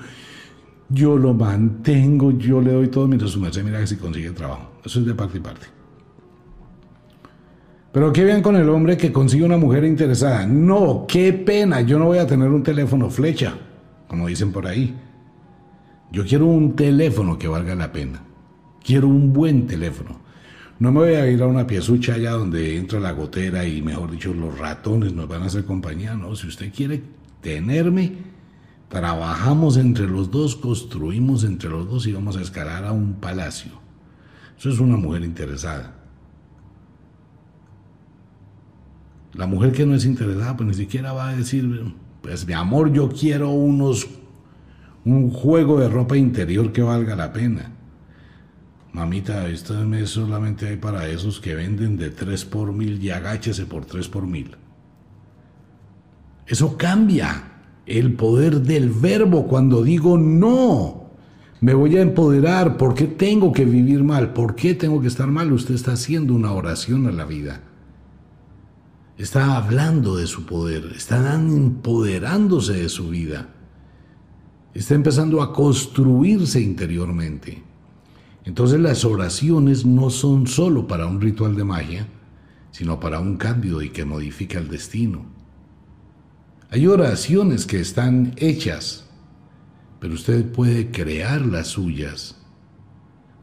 [0.87, 4.71] Yo lo mantengo, yo le doy todo mientras su merced mira que si consigue trabajo.
[4.83, 5.67] Eso es de parte y parte.
[7.91, 10.47] Pero qué bien con el hombre que consigue una mujer interesada.
[10.47, 13.53] No, qué pena, yo no voy a tener un teléfono flecha,
[14.07, 14.95] como dicen por ahí.
[16.09, 18.21] Yo quiero un teléfono que valga la pena.
[18.83, 20.19] Quiero un buen teléfono.
[20.81, 24.09] No me voy a ir a una piezucha allá donde entra la gotera y, mejor
[24.09, 26.15] dicho, los ratones nos van a hacer compañía.
[26.15, 27.03] No, si usted quiere
[27.39, 28.13] tenerme,
[28.89, 33.73] trabajamos entre los dos, construimos entre los dos y vamos a escalar a un palacio.
[34.57, 35.93] Eso es una mujer interesada.
[39.33, 42.91] La mujer que no es interesada, pues ni siquiera va a decir, pues mi amor,
[42.91, 44.07] yo quiero unos
[45.05, 47.71] un juego de ropa interior que valga la pena.
[48.93, 53.65] Mamita, este mes solamente hay para esos que venden de 3 por mil y agáchese
[53.65, 54.55] por 3 por mil.
[56.45, 57.43] Eso cambia
[57.85, 61.11] el poder del verbo cuando digo no.
[61.61, 62.75] Me voy a empoderar.
[62.75, 64.33] ¿Por qué tengo que vivir mal?
[64.33, 65.53] ¿Por qué tengo que estar mal?
[65.53, 67.61] Usted está haciendo una oración a la vida.
[69.17, 70.91] Está hablando de su poder.
[70.95, 73.47] Está empoderándose de su vida
[74.73, 77.63] está empezando a construirse interiormente.
[78.43, 82.07] Entonces las oraciones no son solo para un ritual de magia,
[82.71, 85.25] sino para un cambio y que modifica el destino.
[86.71, 89.05] Hay oraciones que están hechas,
[89.99, 92.37] pero usted puede crear las suyas.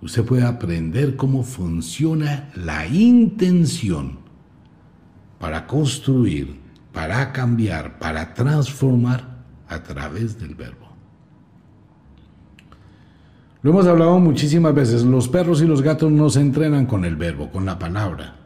[0.01, 4.21] usted puede aprender cómo funciona la intención
[5.41, 6.61] para construir,
[6.93, 10.88] para cambiar, para transformar a través del verbo.
[13.61, 17.17] Lo hemos hablado muchísimas veces, los perros y los gatos no se entrenan con el
[17.17, 18.37] verbo, con la palabra,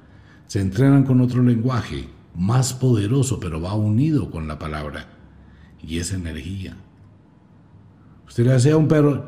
[0.46, 5.06] se entrenan con otro lenguaje, más poderoso, pero va unido con la palabra,
[5.82, 6.78] y es energía.
[8.26, 9.26] Usted le hace a un perro,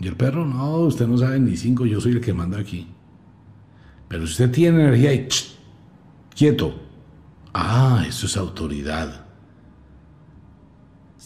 [0.00, 2.88] y el perro, no, usted no sabe ni cinco, yo soy el que manda aquí.
[4.08, 5.28] Pero si usted tiene energía y
[6.34, 6.74] quieto,
[7.54, 9.25] ah, eso es autoridad.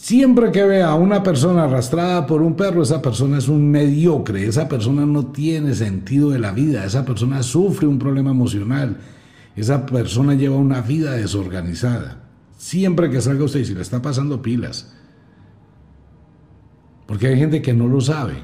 [0.01, 4.47] Siempre que vea a una persona arrastrada por un perro, esa persona es un mediocre,
[4.47, 8.97] esa persona no tiene sentido de la vida, esa persona sufre un problema emocional,
[9.55, 12.25] esa persona lleva una vida desorganizada.
[12.57, 14.91] Siempre que salga usted y si le está pasando pilas,
[17.07, 18.37] porque hay gente que no lo sabe.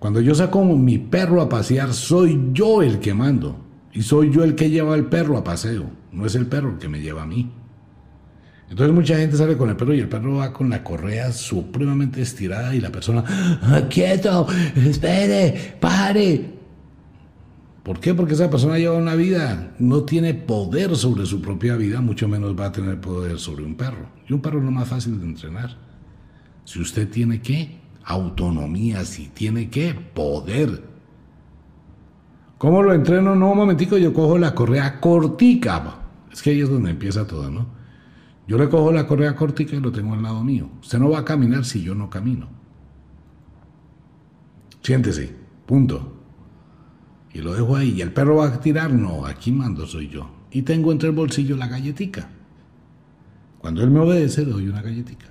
[0.00, 3.56] Cuando yo saco mi perro a pasear, soy yo el que mando.
[3.92, 5.84] Y soy yo el que lleva al perro a paseo.
[6.10, 7.48] No es el perro el que me lleva a mí.
[8.70, 12.20] Entonces mucha gente sale con el perro y el perro va con la correa supremamente
[12.20, 13.24] estirada y la persona,
[13.62, 16.58] ah, quieto, espere, pare.
[17.82, 18.12] ¿Por qué?
[18.12, 22.58] Porque esa persona lleva una vida, no tiene poder sobre su propia vida, mucho menos
[22.58, 24.10] va a tener poder sobre un perro.
[24.28, 25.74] Y un perro es lo más fácil de entrenar.
[26.64, 27.78] Si usted tiene qué?
[28.04, 29.94] Autonomía, si tiene qué?
[29.94, 30.82] Poder.
[32.58, 33.34] ¿Cómo lo entreno?
[33.34, 36.00] No, un momentico, yo cojo la correa cortica.
[36.30, 37.77] Es que ahí es donde empieza todo, ¿no?
[38.48, 40.70] Yo le cojo la correa cortica y lo tengo al lado mío.
[40.80, 42.48] Usted no va a caminar si yo no camino.
[44.80, 46.14] Siéntese, punto.
[47.34, 47.90] Y lo dejo ahí.
[47.90, 48.90] ¿Y el perro va a tirar?
[48.90, 50.30] No, aquí mando soy yo.
[50.50, 52.30] Y tengo entre el bolsillo la galletica.
[53.58, 55.26] Cuando él me obedece, le doy una galletica.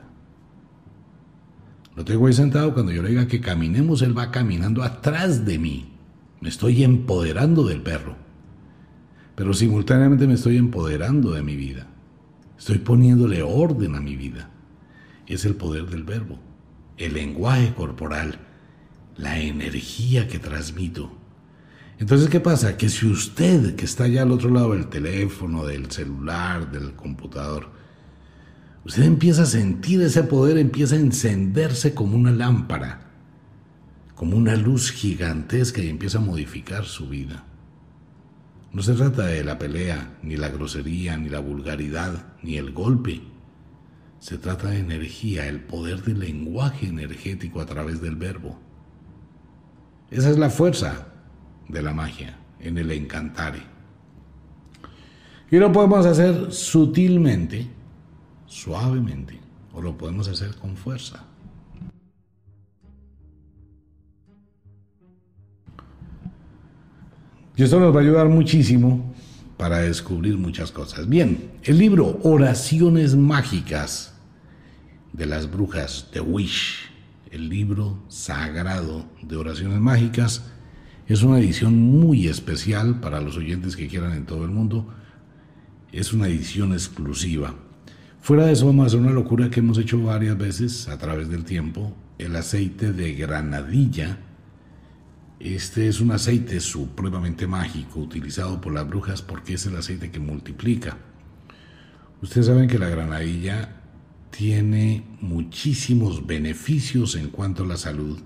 [1.95, 2.71] Lo tengo ahí sentado.
[2.75, 5.89] Cuando yo le diga que caminemos, él va caminando atrás de mí.
[6.39, 8.15] Me estoy empoderando del perro.
[9.36, 11.88] Pero simultáneamente me estoy empoderando de mi vida.
[12.57, 14.49] Estoy poniéndole orden a mi vida.
[15.27, 16.39] Es el poder del verbo,
[16.97, 18.39] el lenguaje corporal,
[19.15, 21.11] la energía que transmito.
[21.99, 22.77] Entonces, ¿qué pasa?
[22.77, 27.71] Que si usted que está allá al otro lado del teléfono, del celular, del computador,
[28.85, 33.01] usted empieza a sentir ese poder, empieza a encenderse como una lámpara,
[34.15, 37.46] como una luz gigantesca y empieza a modificar su vida.
[38.77, 43.23] No se trata de la pelea, ni la grosería, ni la vulgaridad, ni el golpe.
[44.19, 48.59] Se trata de energía, el poder del lenguaje energético a través del verbo.
[50.11, 51.07] Esa es la fuerza
[51.67, 53.63] de la magia en el encantare.
[55.49, 57.67] Y lo podemos hacer sutilmente,
[58.45, 59.39] suavemente,
[59.73, 61.25] o lo podemos hacer con fuerza.
[67.57, 69.15] Y esto nos va a ayudar muchísimo
[69.57, 71.09] para descubrir muchas cosas.
[71.09, 74.13] Bien, el libro Oraciones Mágicas
[75.11, 76.91] de las Brujas de Wish,
[77.31, 80.43] el libro sagrado de oraciones mágicas,
[81.07, 84.93] es una edición muy especial para los oyentes que quieran en todo el mundo.
[85.91, 87.55] Es una edición exclusiva.
[88.21, 91.27] Fuera de eso vamos a hacer una locura que hemos hecho varias veces a través
[91.27, 94.19] del tiempo, el aceite de granadilla
[95.39, 100.19] este es un aceite supremamente mágico utilizado por las brujas porque es el aceite que
[100.19, 100.97] multiplica.
[102.23, 103.82] Ustedes saben que la granadilla
[104.32, 108.19] tiene muchísimos beneficios en cuanto a la salud,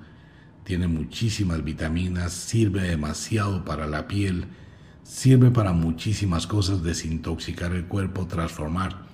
[0.63, 4.45] tiene muchísimas vitaminas, sirve demasiado para la piel,
[5.04, 9.06] sirve para muchísimas cosas, desintoxicar el cuerpo, transformar.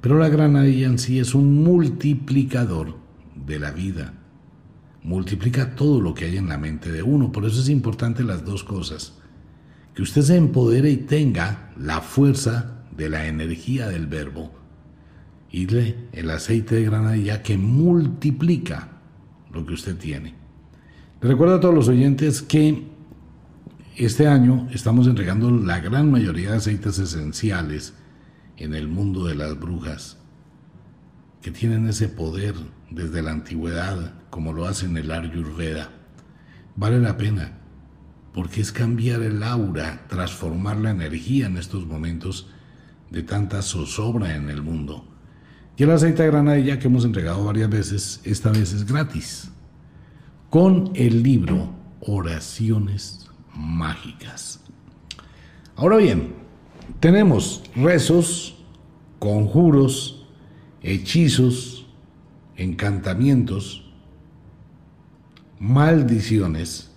[0.00, 2.96] Pero la granadilla en sí es un multiplicador
[3.34, 4.14] de la vida
[5.06, 7.30] multiplica todo lo que hay en la mente de uno.
[7.30, 9.14] Por eso es importante las dos cosas.
[9.94, 14.50] Que usted se empodere y tenga la fuerza de la energía del verbo.
[15.48, 15.68] Y
[16.12, 18.88] el aceite de granadilla que multiplica
[19.52, 20.34] lo que usted tiene.
[21.22, 22.88] Le recuerdo a todos los oyentes que
[23.96, 27.94] este año estamos entregando la gran mayoría de aceites esenciales
[28.56, 30.18] en el mundo de las brujas,
[31.42, 32.54] que tienen ese poder
[32.90, 35.90] desde la antigüedad, como lo hace en el Ayurveda,
[36.76, 37.58] vale la pena,
[38.32, 42.48] porque es cambiar el aura, transformar la energía en estos momentos
[43.10, 45.06] de tanta zozobra en el mundo.
[45.76, 49.50] Y el aceite de granadilla que hemos entregado varias veces, esta vez es gratis,
[50.50, 54.60] con el libro Oraciones Mágicas.
[55.76, 56.34] Ahora bien,
[57.00, 58.56] tenemos rezos,
[59.18, 60.15] conjuros,
[60.86, 61.86] hechizos,
[62.56, 63.92] encantamientos,
[65.58, 66.96] maldiciones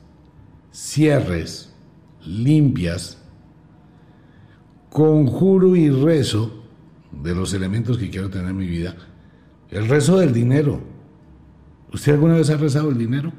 [0.71, 1.73] cierres,
[2.25, 3.17] limpias,
[4.89, 6.63] conjuro y rezo
[7.11, 8.95] de los elementos que quiero tener en mi vida.
[9.69, 10.81] El rezo del dinero.
[11.91, 13.33] ¿Usted alguna vez ha rezado el dinero?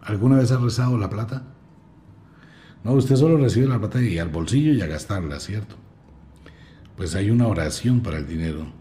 [0.00, 1.44] ¿Alguna vez ha rezado la plata?
[2.82, 5.76] No, usted solo recibe la plata y al bolsillo y a gastarla, ¿cierto?
[6.96, 8.79] Pues hay una oración para el dinero.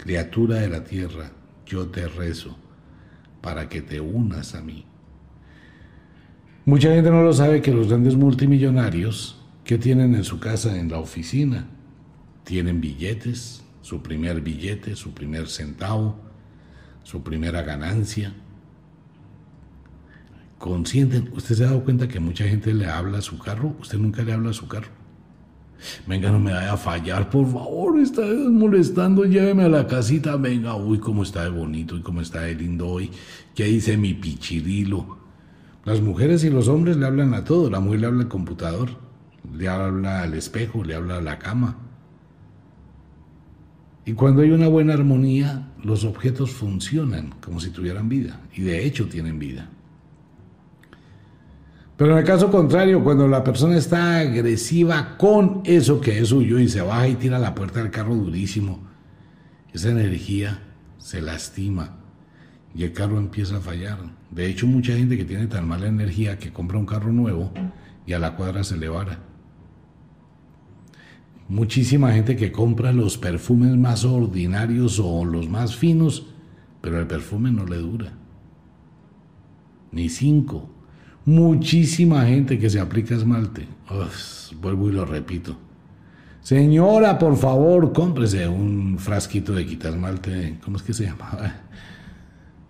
[0.00, 1.30] Criatura de la tierra,
[1.66, 2.56] yo te rezo
[3.42, 4.86] para que te unas a mí.
[6.64, 10.90] Mucha gente no lo sabe que los grandes multimillonarios que tienen en su casa, en
[10.90, 11.66] la oficina,
[12.44, 16.18] tienen billetes, su primer billete, su primer centavo,
[17.02, 18.32] su primera ganancia.
[20.56, 23.98] Consienten, usted se ha dado cuenta que mucha gente le habla a su carro, usted
[23.98, 24.99] nunca le habla a su carro.
[26.06, 30.76] Venga, no me vaya a fallar, por favor, está molestando, lléveme a la casita, venga,
[30.76, 33.10] uy, cómo está de bonito y cómo está de lindo hoy,
[33.54, 35.18] ¿qué dice mi pichirilo?
[35.84, 38.90] Las mujeres y los hombres le hablan a todo, la mujer le habla al computador,
[39.56, 41.78] le habla al espejo, le habla a la cama.
[44.04, 48.84] Y cuando hay una buena armonía, los objetos funcionan como si tuvieran vida, y de
[48.84, 49.70] hecho tienen vida.
[52.00, 56.58] Pero en el caso contrario, cuando la persona está agresiva con eso que es suyo
[56.58, 58.80] y se baja y tira la puerta del carro durísimo,
[59.74, 60.62] esa energía
[60.96, 61.98] se lastima
[62.74, 63.98] y el carro empieza a fallar.
[64.30, 67.52] De hecho, mucha gente que tiene tan mala energía que compra un carro nuevo
[68.06, 69.18] y a la cuadra se le vara.
[71.48, 76.28] Muchísima gente que compra los perfumes más ordinarios o los más finos,
[76.80, 78.14] pero el perfume no le dura.
[79.92, 80.79] Ni cinco.
[81.30, 83.64] Muchísima gente que se aplica esmalte.
[84.60, 85.56] vuelvo y lo repito.
[86.40, 90.58] Señora, por favor, cómprese un frasquito de esmalte.
[90.64, 91.54] ¿Cómo es que se llama?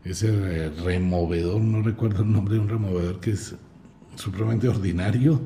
[0.04, 3.54] ese removedor, no recuerdo el nombre de un removedor que es
[4.16, 5.40] supremamente ordinario.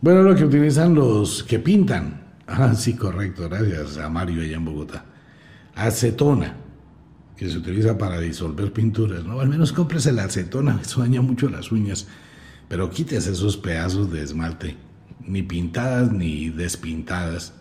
[0.00, 2.22] Bueno, lo que utilizan los que pintan.
[2.46, 5.04] Ah, sí, correcto, gracias a Mario allá en Bogotá.
[5.74, 6.56] Acetona,
[7.36, 9.40] que se utiliza para disolver pinturas, ¿no?
[9.40, 12.06] Al menos cómprese la acetona, eso daña mucho las uñas.
[12.68, 14.76] Pero quítese esos pedazos de esmalte,
[15.20, 17.52] ni pintadas ni despintadas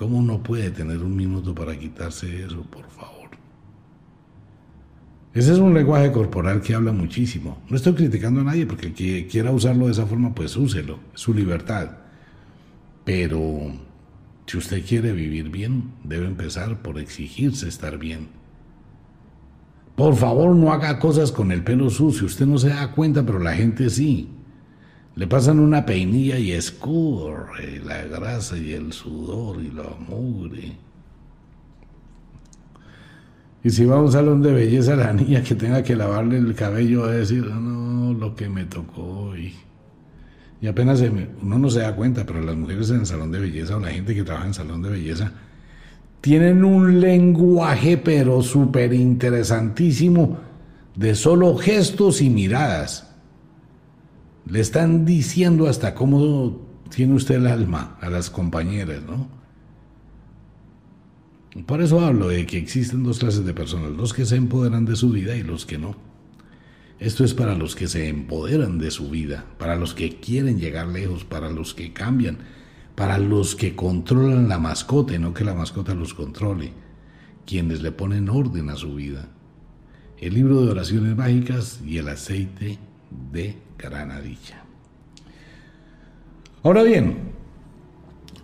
[0.00, 3.28] ¿Cómo no puede tener un minuto para quitarse eso, por favor?
[5.34, 7.62] Ese es un lenguaje corporal que habla muchísimo.
[7.68, 11.00] No estoy criticando a nadie porque el que quiera usarlo de esa forma, pues úselo,
[11.14, 11.98] es su libertad.
[13.04, 13.74] Pero
[14.50, 18.26] si usted quiere vivir bien, debe empezar por exigirse estar bien.
[19.94, 22.26] Por favor, no haga cosas con el pelo sucio.
[22.26, 24.28] Usted no se da cuenta, pero la gente sí.
[25.14, 30.72] Le pasan una peinilla y escurre la grasa y el sudor y la mugre.
[33.62, 36.56] Y si va a un salón de belleza, la niña que tenga que lavarle el
[36.56, 39.54] cabello va a decir, no, lo que me tocó hoy.
[40.62, 43.76] Y apenas uno no se da cuenta, pero las mujeres en el salón de belleza
[43.76, 45.32] o la gente que trabaja en salón de belleza
[46.20, 50.38] tienen un lenguaje pero súper interesantísimo
[50.94, 53.10] de solo gestos y miradas.
[54.46, 59.28] Le están diciendo hasta cómo tiene usted el alma a las compañeras, ¿no?
[61.66, 64.96] Por eso hablo de que existen dos clases de personas, los que se empoderan de
[64.96, 66.09] su vida y los que no.
[67.00, 70.86] Esto es para los que se empoderan de su vida, para los que quieren llegar
[70.86, 72.36] lejos, para los que cambian,
[72.94, 76.74] para los que controlan la mascota y no que la mascota los controle,
[77.46, 79.30] quienes le ponen orden a su vida.
[80.18, 82.78] El libro de oraciones mágicas y el aceite
[83.32, 84.62] de granadilla.
[86.62, 87.16] Ahora bien,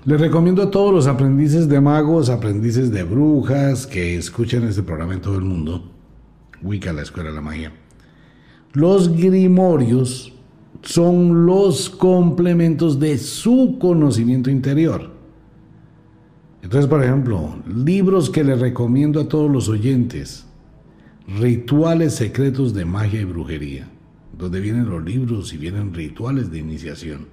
[0.07, 5.13] les recomiendo a todos los aprendices de magos, aprendices de brujas que escuchan este programa
[5.13, 5.93] en todo el mundo,
[6.63, 7.73] Wicca, la Escuela de la Magia.
[8.77, 10.35] Los grimorios
[10.83, 15.13] son los complementos de su conocimiento interior.
[16.61, 20.45] Entonces, por ejemplo, libros que les recomiendo a todos los oyentes,
[21.27, 23.89] rituales secretos de magia y brujería
[24.37, 27.29] donde vienen los libros y vienen rituales de iniciación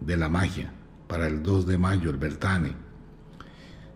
[0.00, 0.72] de la magia
[1.08, 2.72] para el 2 de mayo, el Bertane.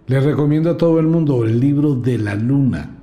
[0.07, 3.00] Les recomiendo a todo el mundo el libro de la luna.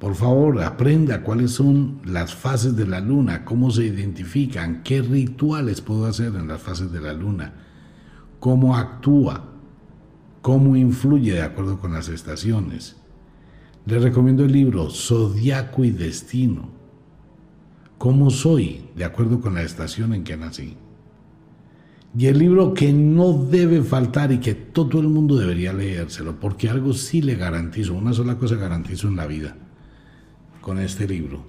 [0.00, 5.82] Por favor, aprenda cuáles son las fases de la luna, cómo se identifican, qué rituales
[5.82, 7.52] puedo hacer en las fases de la luna,
[8.38, 9.44] cómo actúa,
[10.40, 12.96] cómo influye de acuerdo con las estaciones.
[13.84, 16.70] Les recomiendo el libro Zodiaco y Destino
[17.98, 20.78] cómo soy de acuerdo con la estación en que nací.
[22.16, 26.70] Y el libro que no debe faltar y que todo el mundo debería leérselo, porque
[26.70, 29.54] algo sí le garantizo, una sola cosa garantizo en la vida
[30.60, 31.42] con este libro.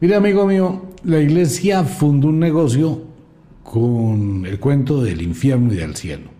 [0.00, 3.02] Mire, amigo mío, la iglesia fundó un negocio
[3.62, 6.30] con el cuento del infierno y del cielo.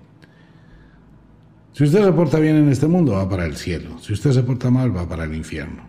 [1.72, 3.98] Si usted se porta bien en este mundo, va para el cielo.
[4.00, 5.82] Si usted se porta mal, va para el infierno.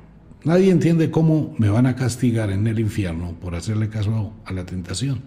[0.43, 4.65] Nadie entiende cómo me van a castigar en el infierno por hacerle caso a la
[4.65, 5.21] tentación.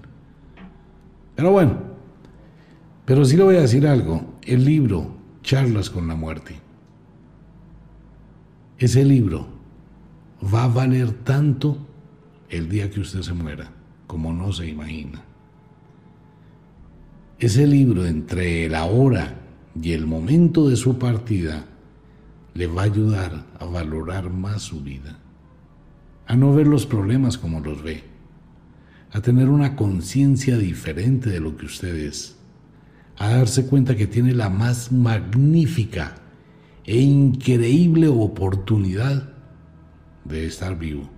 [1.34, 1.78] Pero bueno,
[3.04, 4.38] pero sí le voy a decir algo.
[4.42, 6.63] El libro Charlas con la muerte.
[8.78, 9.46] Ese libro
[10.52, 11.78] va a valer tanto
[12.48, 13.70] el día que usted se muera
[14.08, 15.22] como no se imagina.
[17.38, 19.40] Ese libro entre la hora
[19.80, 21.66] y el momento de su partida
[22.54, 25.18] le va a ayudar a valorar más su vida,
[26.26, 28.02] a no ver los problemas como los ve,
[29.12, 32.36] a tener una conciencia diferente de lo que usted es,
[33.18, 36.23] a darse cuenta que tiene la más magnífica
[36.84, 39.32] e increíble oportunidad
[40.24, 41.10] de estar vivo.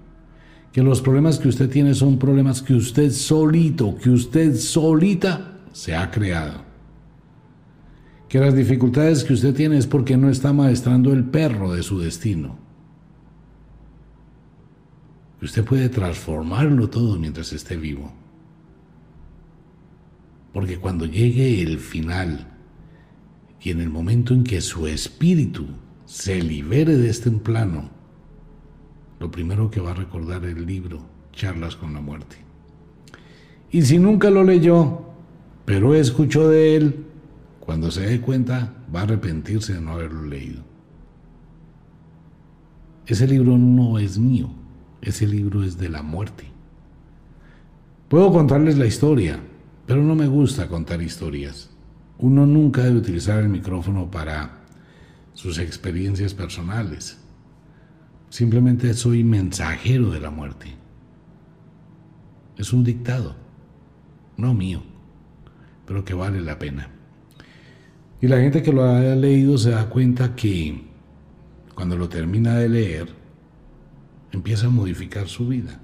[0.72, 5.94] Que los problemas que usted tiene son problemas que usted solito, que usted solita se
[5.94, 6.66] ha creado
[8.28, 12.00] que las dificultades que usted tiene es porque no está maestrando el perro de su
[12.00, 12.58] destino.
[15.40, 18.12] Usted puede transformarlo todo mientras esté vivo.
[20.52, 22.55] Porque cuando llegue el final
[23.61, 25.66] y en el momento en que su espíritu
[26.04, 27.90] se libere de este plano,
[29.18, 31.00] lo primero que va a recordar el libro
[31.32, 32.36] Charlas con la muerte.
[33.70, 35.02] Y si nunca lo leyó,
[35.64, 37.04] pero escuchó de él,
[37.61, 40.62] cuando se dé cuenta, va a arrepentirse de no haberlo leído.
[43.07, 44.50] Ese libro no es mío,
[45.00, 46.44] ese libro es de la muerte.
[48.09, 49.40] Puedo contarles la historia,
[49.86, 51.70] pero no me gusta contar historias.
[52.18, 54.62] Uno nunca debe utilizar el micrófono para
[55.34, 57.18] sus experiencias personales.
[58.30, 60.74] Simplemente soy mensajero de la muerte.
[62.56, 63.36] Es un dictado,
[64.36, 64.82] no mío,
[65.86, 66.88] pero que vale la pena.
[68.20, 70.86] Y la gente que lo haya leído se da cuenta que
[71.74, 73.08] cuando lo termina de leer,
[74.32, 75.80] empieza a modificar su vida.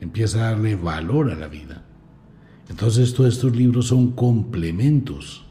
[0.00, 1.83] Empieza a darle valor a la vida.
[2.68, 5.44] Entonces todos estos libros son complementos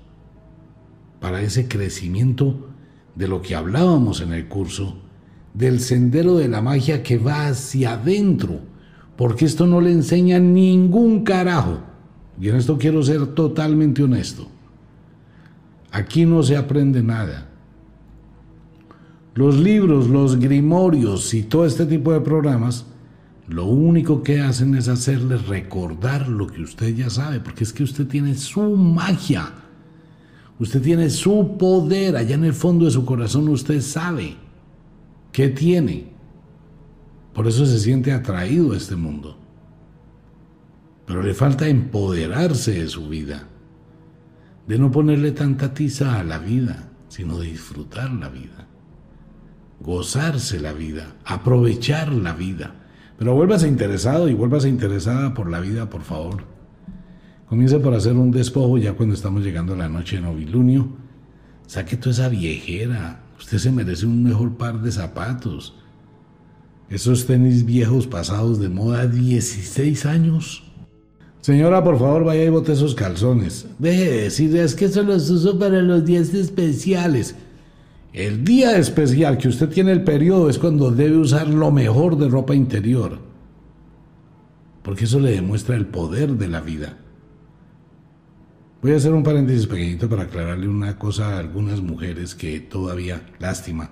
[1.20, 2.68] para ese crecimiento
[3.16, 4.96] de lo que hablábamos en el curso,
[5.54, 8.60] del sendero de la magia que va hacia adentro,
[9.16, 11.80] porque esto no le enseña ningún carajo.
[12.42, 14.48] Y en esto quiero ser totalmente honesto.
[15.92, 17.50] Aquí no se aprende nada.
[19.36, 22.86] Los libros, los grimorios y todo este tipo de programas,
[23.48, 27.84] lo único que hacen es hacerle recordar lo que usted ya sabe, porque es que
[27.84, 29.52] usted tiene su magia,
[30.60, 34.36] usted tiene su poder, allá en el fondo de su corazón usted sabe
[35.32, 36.14] qué tiene.
[37.34, 39.38] Por eso se siente atraído a este mundo.
[41.06, 43.50] Pero le falta empoderarse de su vida
[44.68, 48.68] de no ponerle tanta tiza a la vida, sino disfrutar la vida,
[49.80, 52.76] gozarse la vida, aprovechar la vida.
[53.24, 56.44] Pero vuélvase interesado y vuélvase interesada por la vida, por favor.
[57.48, 60.90] Comienza por hacer un despojo ya cuando estamos llegando a la noche de novilunio.
[61.66, 63.24] Saque toda esa viejera.
[63.40, 65.74] Usted se merece un mejor par de zapatos.
[66.90, 70.70] Esos tenis viejos pasados de moda 16 años.
[71.40, 73.68] Señora, por favor, vaya y bote esos calzones.
[73.80, 77.38] Deje de decir, es que eso los uso para los días especiales.
[78.14, 82.30] El día especial que usted tiene el periodo es cuando debe usar lo mejor de
[82.30, 83.18] ropa interior.
[84.84, 87.00] Porque eso le demuestra el poder de la vida.
[88.84, 93.26] Voy a hacer un paréntesis pequeñito para aclararle una cosa a algunas mujeres que todavía,
[93.40, 93.90] lástima.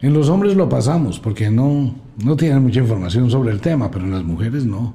[0.00, 1.94] En los hombres lo pasamos porque no,
[2.24, 4.92] no tienen mucha información sobre el tema, pero en las mujeres no.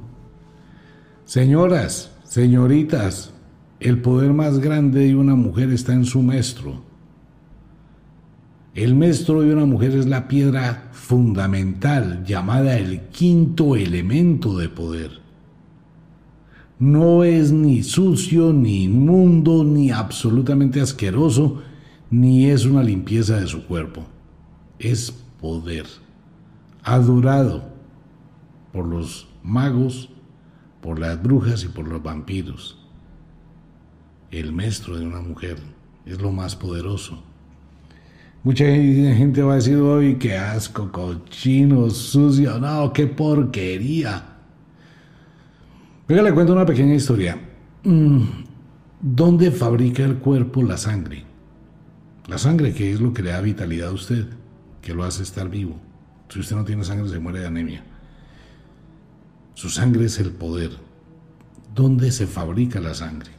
[1.24, 3.32] Señoras, señoritas,
[3.80, 6.86] el poder más grande de una mujer está en su maestro.
[8.78, 15.19] El maestro de una mujer es la piedra fundamental llamada el quinto elemento de poder.
[16.78, 21.63] No es ni sucio, ni inmundo, ni absolutamente asqueroso,
[22.11, 24.03] ni es una limpieza de su cuerpo.
[24.78, 25.09] Es
[25.41, 25.88] poder,
[26.84, 27.63] adorado
[28.73, 30.11] por los magos,
[30.82, 32.78] por las brujas y por los vampiros.
[34.30, 35.57] El maestro de una mujer
[36.05, 37.23] es lo más poderoso.
[38.47, 44.23] Mucha gente va a decir hoy qué asco, cochino, sucio, no, qué porquería.
[46.07, 47.37] Venga, le cuento una pequeña historia.
[47.83, 48.21] Mm,
[49.01, 51.25] ¿Dónde fabrica el cuerpo la sangre?
[52.27, 54.27] La sangre, que es lo que le da vitalidad a usted,
[54.81, 55.77] que lo hace estar vivo.
[56.29, 57.83] Si usted no tiene sangre, se muere de anemia.
[59.55, 60.71] Su sangre es el poder.
[61.75, 63.36] ¿Dónde se fabrica la sangre?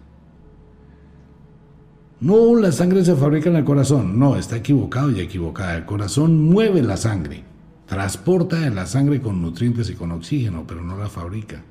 [2.20, 4.18] No, la sangre se fabrica en el corazón.
[4.18, 5.76] No, está equivocado y equivocada.
[5.76, 7.44] El corazón mueve la sangre,
[7.86, 11.62] transporta la sangre con nutrientes y con oxígeno, pero no la fabrica.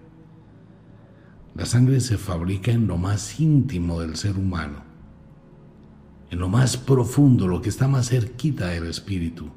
[1.53, 4.83] La sangre se fabrica en lo más íntimo del ser humano,
[6.29, 9.49] en lo más profundo, lo que está más cerquita del espíritu,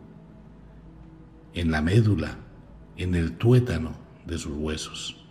[1.55, 2.39] en la médula,
[2.97, 3.93] en el tuétano
[4.27, 5.25] de sus huesos.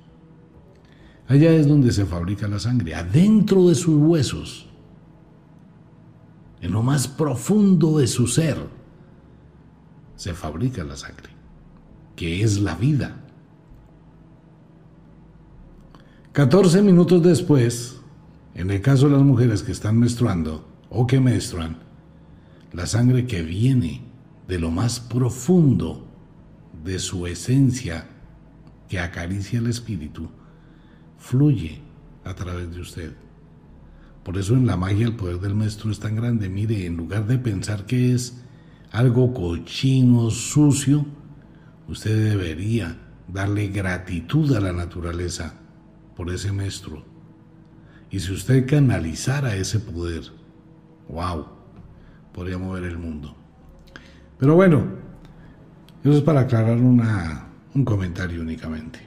[1.27, 4.68] Allá es donde se fabrica la sangre, adentro de sus huesos
[6.61, 8.57] en lo más profundo de su ser,
[10.15, 11.29] se fabrica la sangre,
[12.15, 13.15] que es la vida.
[16.33, 18.01] 14 minutos después,
[18.53, 21.77] en el caso de las mujeres que están menstruando o que menstruan,
[22.73, 24.01] la sangre que viene
[24.47, 26.05] de lo más profundo
[26.83, 28.07] de su esencia
[28.87, 30.29] que acaricia el espíritu,
[31.17, 31.81] fluye
[32.23, 33.13] a través de usted.
[34.29, 36.49] Por eso en la magia el poder del maestro es tan grande.
[36.49, 38.43] Mire, en lugar de pensar que es
[38.91, 41.03] algo cochino, sucio,
[41.87, 42.95] usted debería
[43.27, 45.55] darle gratitud a la naturaleza
[46.15, 47.03] por ese maestro.
[48.11, 50.21] Y si usted canalizara ese poder,
[51.07, 51.47] wow,
[52.31, 53.35] podría mover el mundo.
[54.37, 54.83] Pero bueno,
[56.03, 58.99] eso es para aclarar una, un comentario únicamente.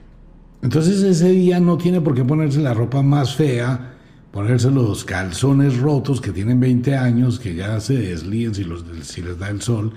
[0.62, 3.91] Entonces ese día no tiene por qué ponerse la ropa más fea,
[4.32, 9.22] ponerse los calzones rotos que tienen 20 años, que ya se deslíen si, los, si
[9.22, 9.92] les da el sol.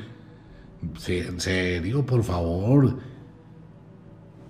[1.08, 3.00] En serio, por favor.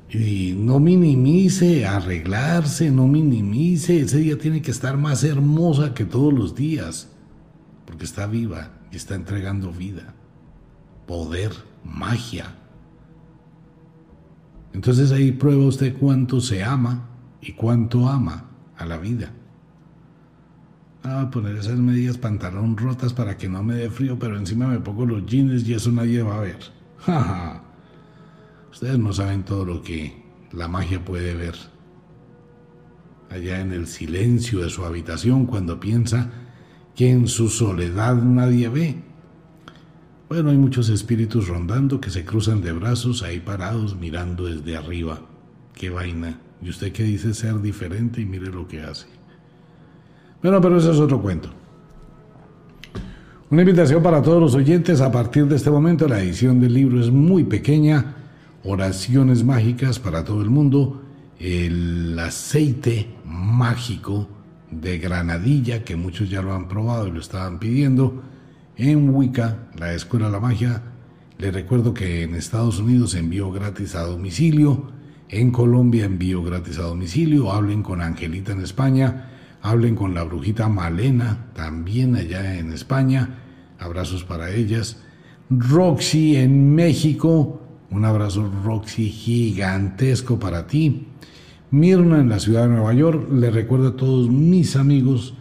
[0.09, 4.01] Y no minimice arreglarse, no minimice.
[4.01, 7.09] Ese día tiene que estar más hermosa que todos los días,
[7.85, 10.15] porque está viva y está entregando vida,
[11.05, 11.51] poder,
[11.83, 12.55] magia.
[14.73, 17.07] Entonces ahí prueba usted cuánto se ama
[17.39, 19.31] y cuánto ama a la vida.
[21.07, 24.79] Ah, poner esas medias pantalón rotas para que no me dé frío, pero encima me
[24.79, 26.57] pongo los jeans y eso nadie va a ver.
[28.71, 31.53] Ustedes no saben todo lo que la magia puede ver.
[33.29, 36.31] Allá en el silencio de su habitación cuando piensa
[36.95, 39.03] que en su soledad nadie ve.
[40.27, 45.21] Bueno, hay muchos espíritus rondando que se cruzan de brazos ahí parados mirando desde arriba.
[45.75, 46.39] Qué vaina.
[46.63, 49.05] Y usted que dice ser diferente y mire lo que hace.
[50.45, 51.49] Bueno, pero eso es otro cuento.
[53.49, 55.01] Una invitación para todos los oyentes.
[55.01, 58.13] A partir de este momento la edición del libro es muy pequeña.
[58.63, 61.01] Oraciones mágicas para todo el mundo.
[61.39, 64.27] El aceite mágico
[64.69, 68.21] de granadilla, que muchos ya lo han probado y lo estaban pidiendo.
[68.77, 70.83] En Wicca, la Escuela de la Magia.
[71.39, 74.91] Les recuerdo que en Estados Unidos envío gratis a domicilio.
[75.27, 77.51] En Colombia envío gratis a domicilio.
[77.51, 79.31] Hablen con Angelita en España
[79.65, 83.39] Hablen con la brujita Malena, también allá en España.
[83.79, 85.01] Abrazos para ellas.
[85.49, 87.63] Roxy en México.
[87.89, 91.07] Un abrazo Roxy gigantesco para ti.
[91.71, 93.27] Mirna en la ciudad de Nueva York.
[93.31, 95.33] Le recuerdo a todos mis amigos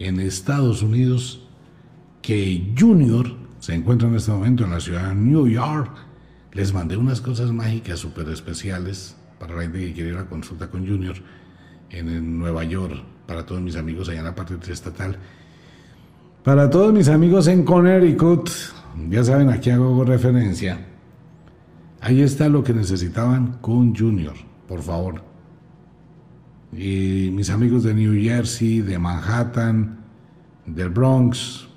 [0.00, 1.46] en Estados Unidos
[2.20, 5.96] que Junior se encuentra en este momento en la ciudad de New York.
[6.52, 10.68] Les mandé unas cosas mágicas súper especiales para la gente que quiere ir a consulta
[10.68, 11.14] con Junior
[11.90, 15.18] en Nueva York para todos mis amigos allá en la parte estatal.
[16.42, 18.48] Para todos mis amigos en Connecticut,
[19.10, 20.86] ya saben a qué hago referencia.
[22.00, 24.32] Ahí está lo que necesitaban con Junior,
[24.66, 25.22] por favor.
[26.72, 29.98] Y mis amigos de New Jersey, de Manhattan,
[30.64, 31.68] del Bronx,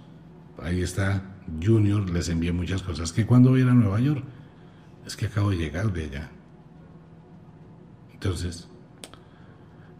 [0.57, 1.21] ahí está
[1.61, 3.11] Junior, les envié muchas cosas.
[3.11, 4.23] Que cuando voy a ir a Nueva York,
[5.05, 6.29] es que acabo de llegar de allá.
[8.13, 8.69] Entonces,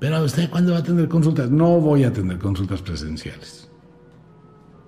[0.02, 1.52] pero usted cuándo va a tener consultas?
[1.52, 3.70] No voy a tener consultas presenciales.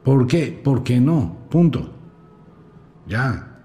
[0.03, 0.59] ¿Por qué?
[0.63, 1.37] Porque no.
[1.51, 1.93] Punto.
[3.07, 3.61] Ya.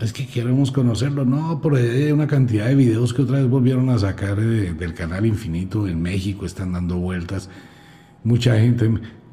[0.00, 1.24] Es que queremos conocerlo.
[1.24, 5.88] No, por una cantidad de videos que otra vez volvieron a sacar del canal Infinito
[5.88, 7.50] en México, están dando vueltas.
[8.22, 8.88] Mucha gente.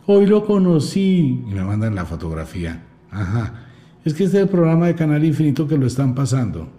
[0.08, 1.44] Hoy lo conocí.
[1.48, 2.84] Y me mandan la fotografía.
[3.12, 3.68] Ajá.
[4.04, 6.72] Es que este es el programa de Canal Infinito que lo están pasando.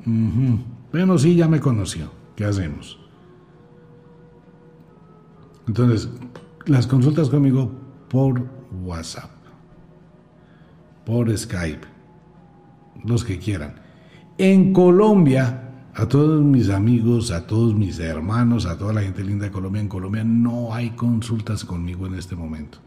[0.91, 2.11] Bueno, sí, ya me conoció.
[2.35, 2.99] ¿Qué hacemos?
[5.69, 6.09] Entonces,
[6.66, 7.71] las consultas conmigo
[8.09, 8.45] por
[8.83, 9.31] WhatsApp,
[11.05, 11.87] por Skype,
[13.05, 13.75] los que quieran.
[14.39, 19.45] En Colombia, a todos mis amigos, a todos mis hermanos, a toda la gente linda
[19.47, 22.79] de Colombia, en Colombia no hay consultas conmigo en este momento.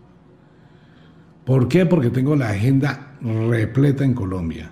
[1.46, 1.86] ¿Por qué?
[1.86, 4.72] Porque tengo la agenda repleta en Colombia.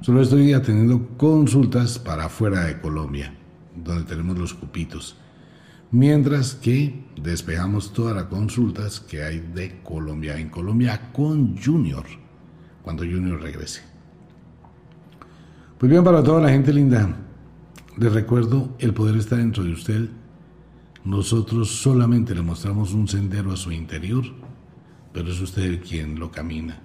[0.00, 3.35] Solo estoy atendiendo consultas para fuera de Colombia,
[3.84, 5.16] donde tenemos los cupitos.
[5.90, 12.04] Mientras que despejamos todas las consultas que hay de Colombia en Colombia con Junior,
[12.82, 13.82] cuando Junior regrese.
[15.78, 17.16] Pues bien, para toda la gente linda,
[17.98, 20.08] les recuerdo, el poder está dentro de usted.
[21.04, 24.24] Nosotros solamente le mostramos un sendero a su interior,
[25.12, 26.80] pero es usted quien lo camina.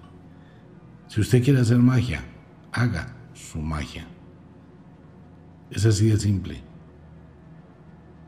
[1.08, 2.24] Si usted quiere hacer magia,
[2.72, 4.08] haga su magia.
[5.70, 6.71] Es así de simple.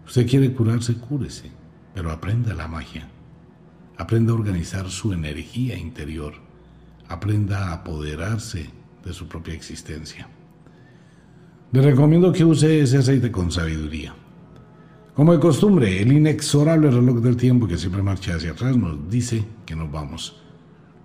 [0.06, 1.52] Usted quiere curarse, cúrese,
[1.94, 3.08] pero aprenda la magia.
[3.98, 6.34] Aprenda a organizar su energía interior.
[7.08, 8.70] Aprenda a apoderarse
[9.04, 10.28] de su propia existencia.
[11.72, 14.16] Le recomiendo que use ese aceite con sabiduría.
[15.16, 19.46] Como de costumbre, el inexorable reloj del tiempo que siempre marcha hacia atrás nos dice
[19.66, 20.42] que nos vamos.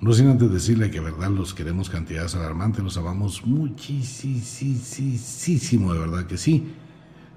[0.01, 6.26] No sin antes decirle que, verdad, los queremos cantidades alarmantes, los amamos muchísimo, de verdad
[6.26, 6.68] que sí.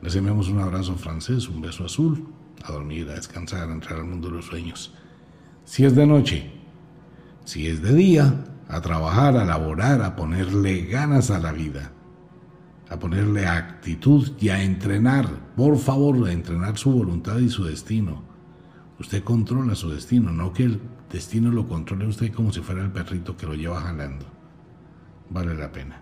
[0.01, 2.27] Les enviamos un abrazo francés, un beso azul,
[2.63, 4.93] a dormir, a descansar, a entrar al mundo de los sueños.
[5.63, 6.51] Si es de noche,
[7.45, 11.91] si es de día, a trabajar, a laborar, a ponerle ganas a la vida
[12.91, 15.25] a ponerle actitud y a entrenar,
[15.55, 18.21] por favor, a entrenar su voluntad y su destino.
[18.99, 22.91] Usted controla su destino, no que el destino lo controle usted como si fuera el
[22.91, 24.25] perrito que lo lleva jalando.
[25.29, 26.01] Vale la pena.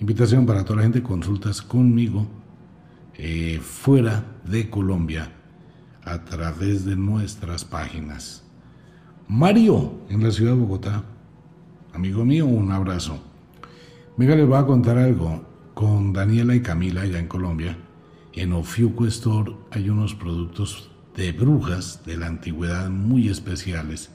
[0.00, 2.26] Invitación para toda la gente, consultas conmigo
[3.16, 5.32] eh, fuera de Colombia
[6.04, 8.44] a través de nuestras páginas.
[9.28, 11.04] Mario, en la ciudad de Bogotá.
[11.92, 13.22] Amigo mío, un abrazo.
[14.16, 15.44] Mira, les voy a contar algo
[15.74, 17.76] con Daniela y Camila allá en Colombia.
[18.32, 24.10] En Ofiuco Store hay unos productos de brujas de la antigüedad muy especiales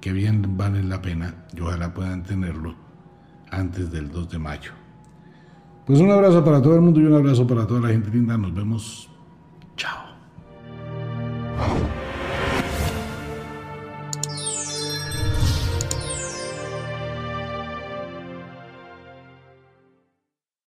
[0.00, 2.74] que bien valen la pena y ojalá puedan tenerlo
[3.50, 4.83] antes del 2 de mayo.
[5.86, 8.38] Pues un abrazo para todo el mundo y un abrazo para toda la gente linda.
[8.38, 9.08] Nos vemos.
[9.76, 10.04] Chao.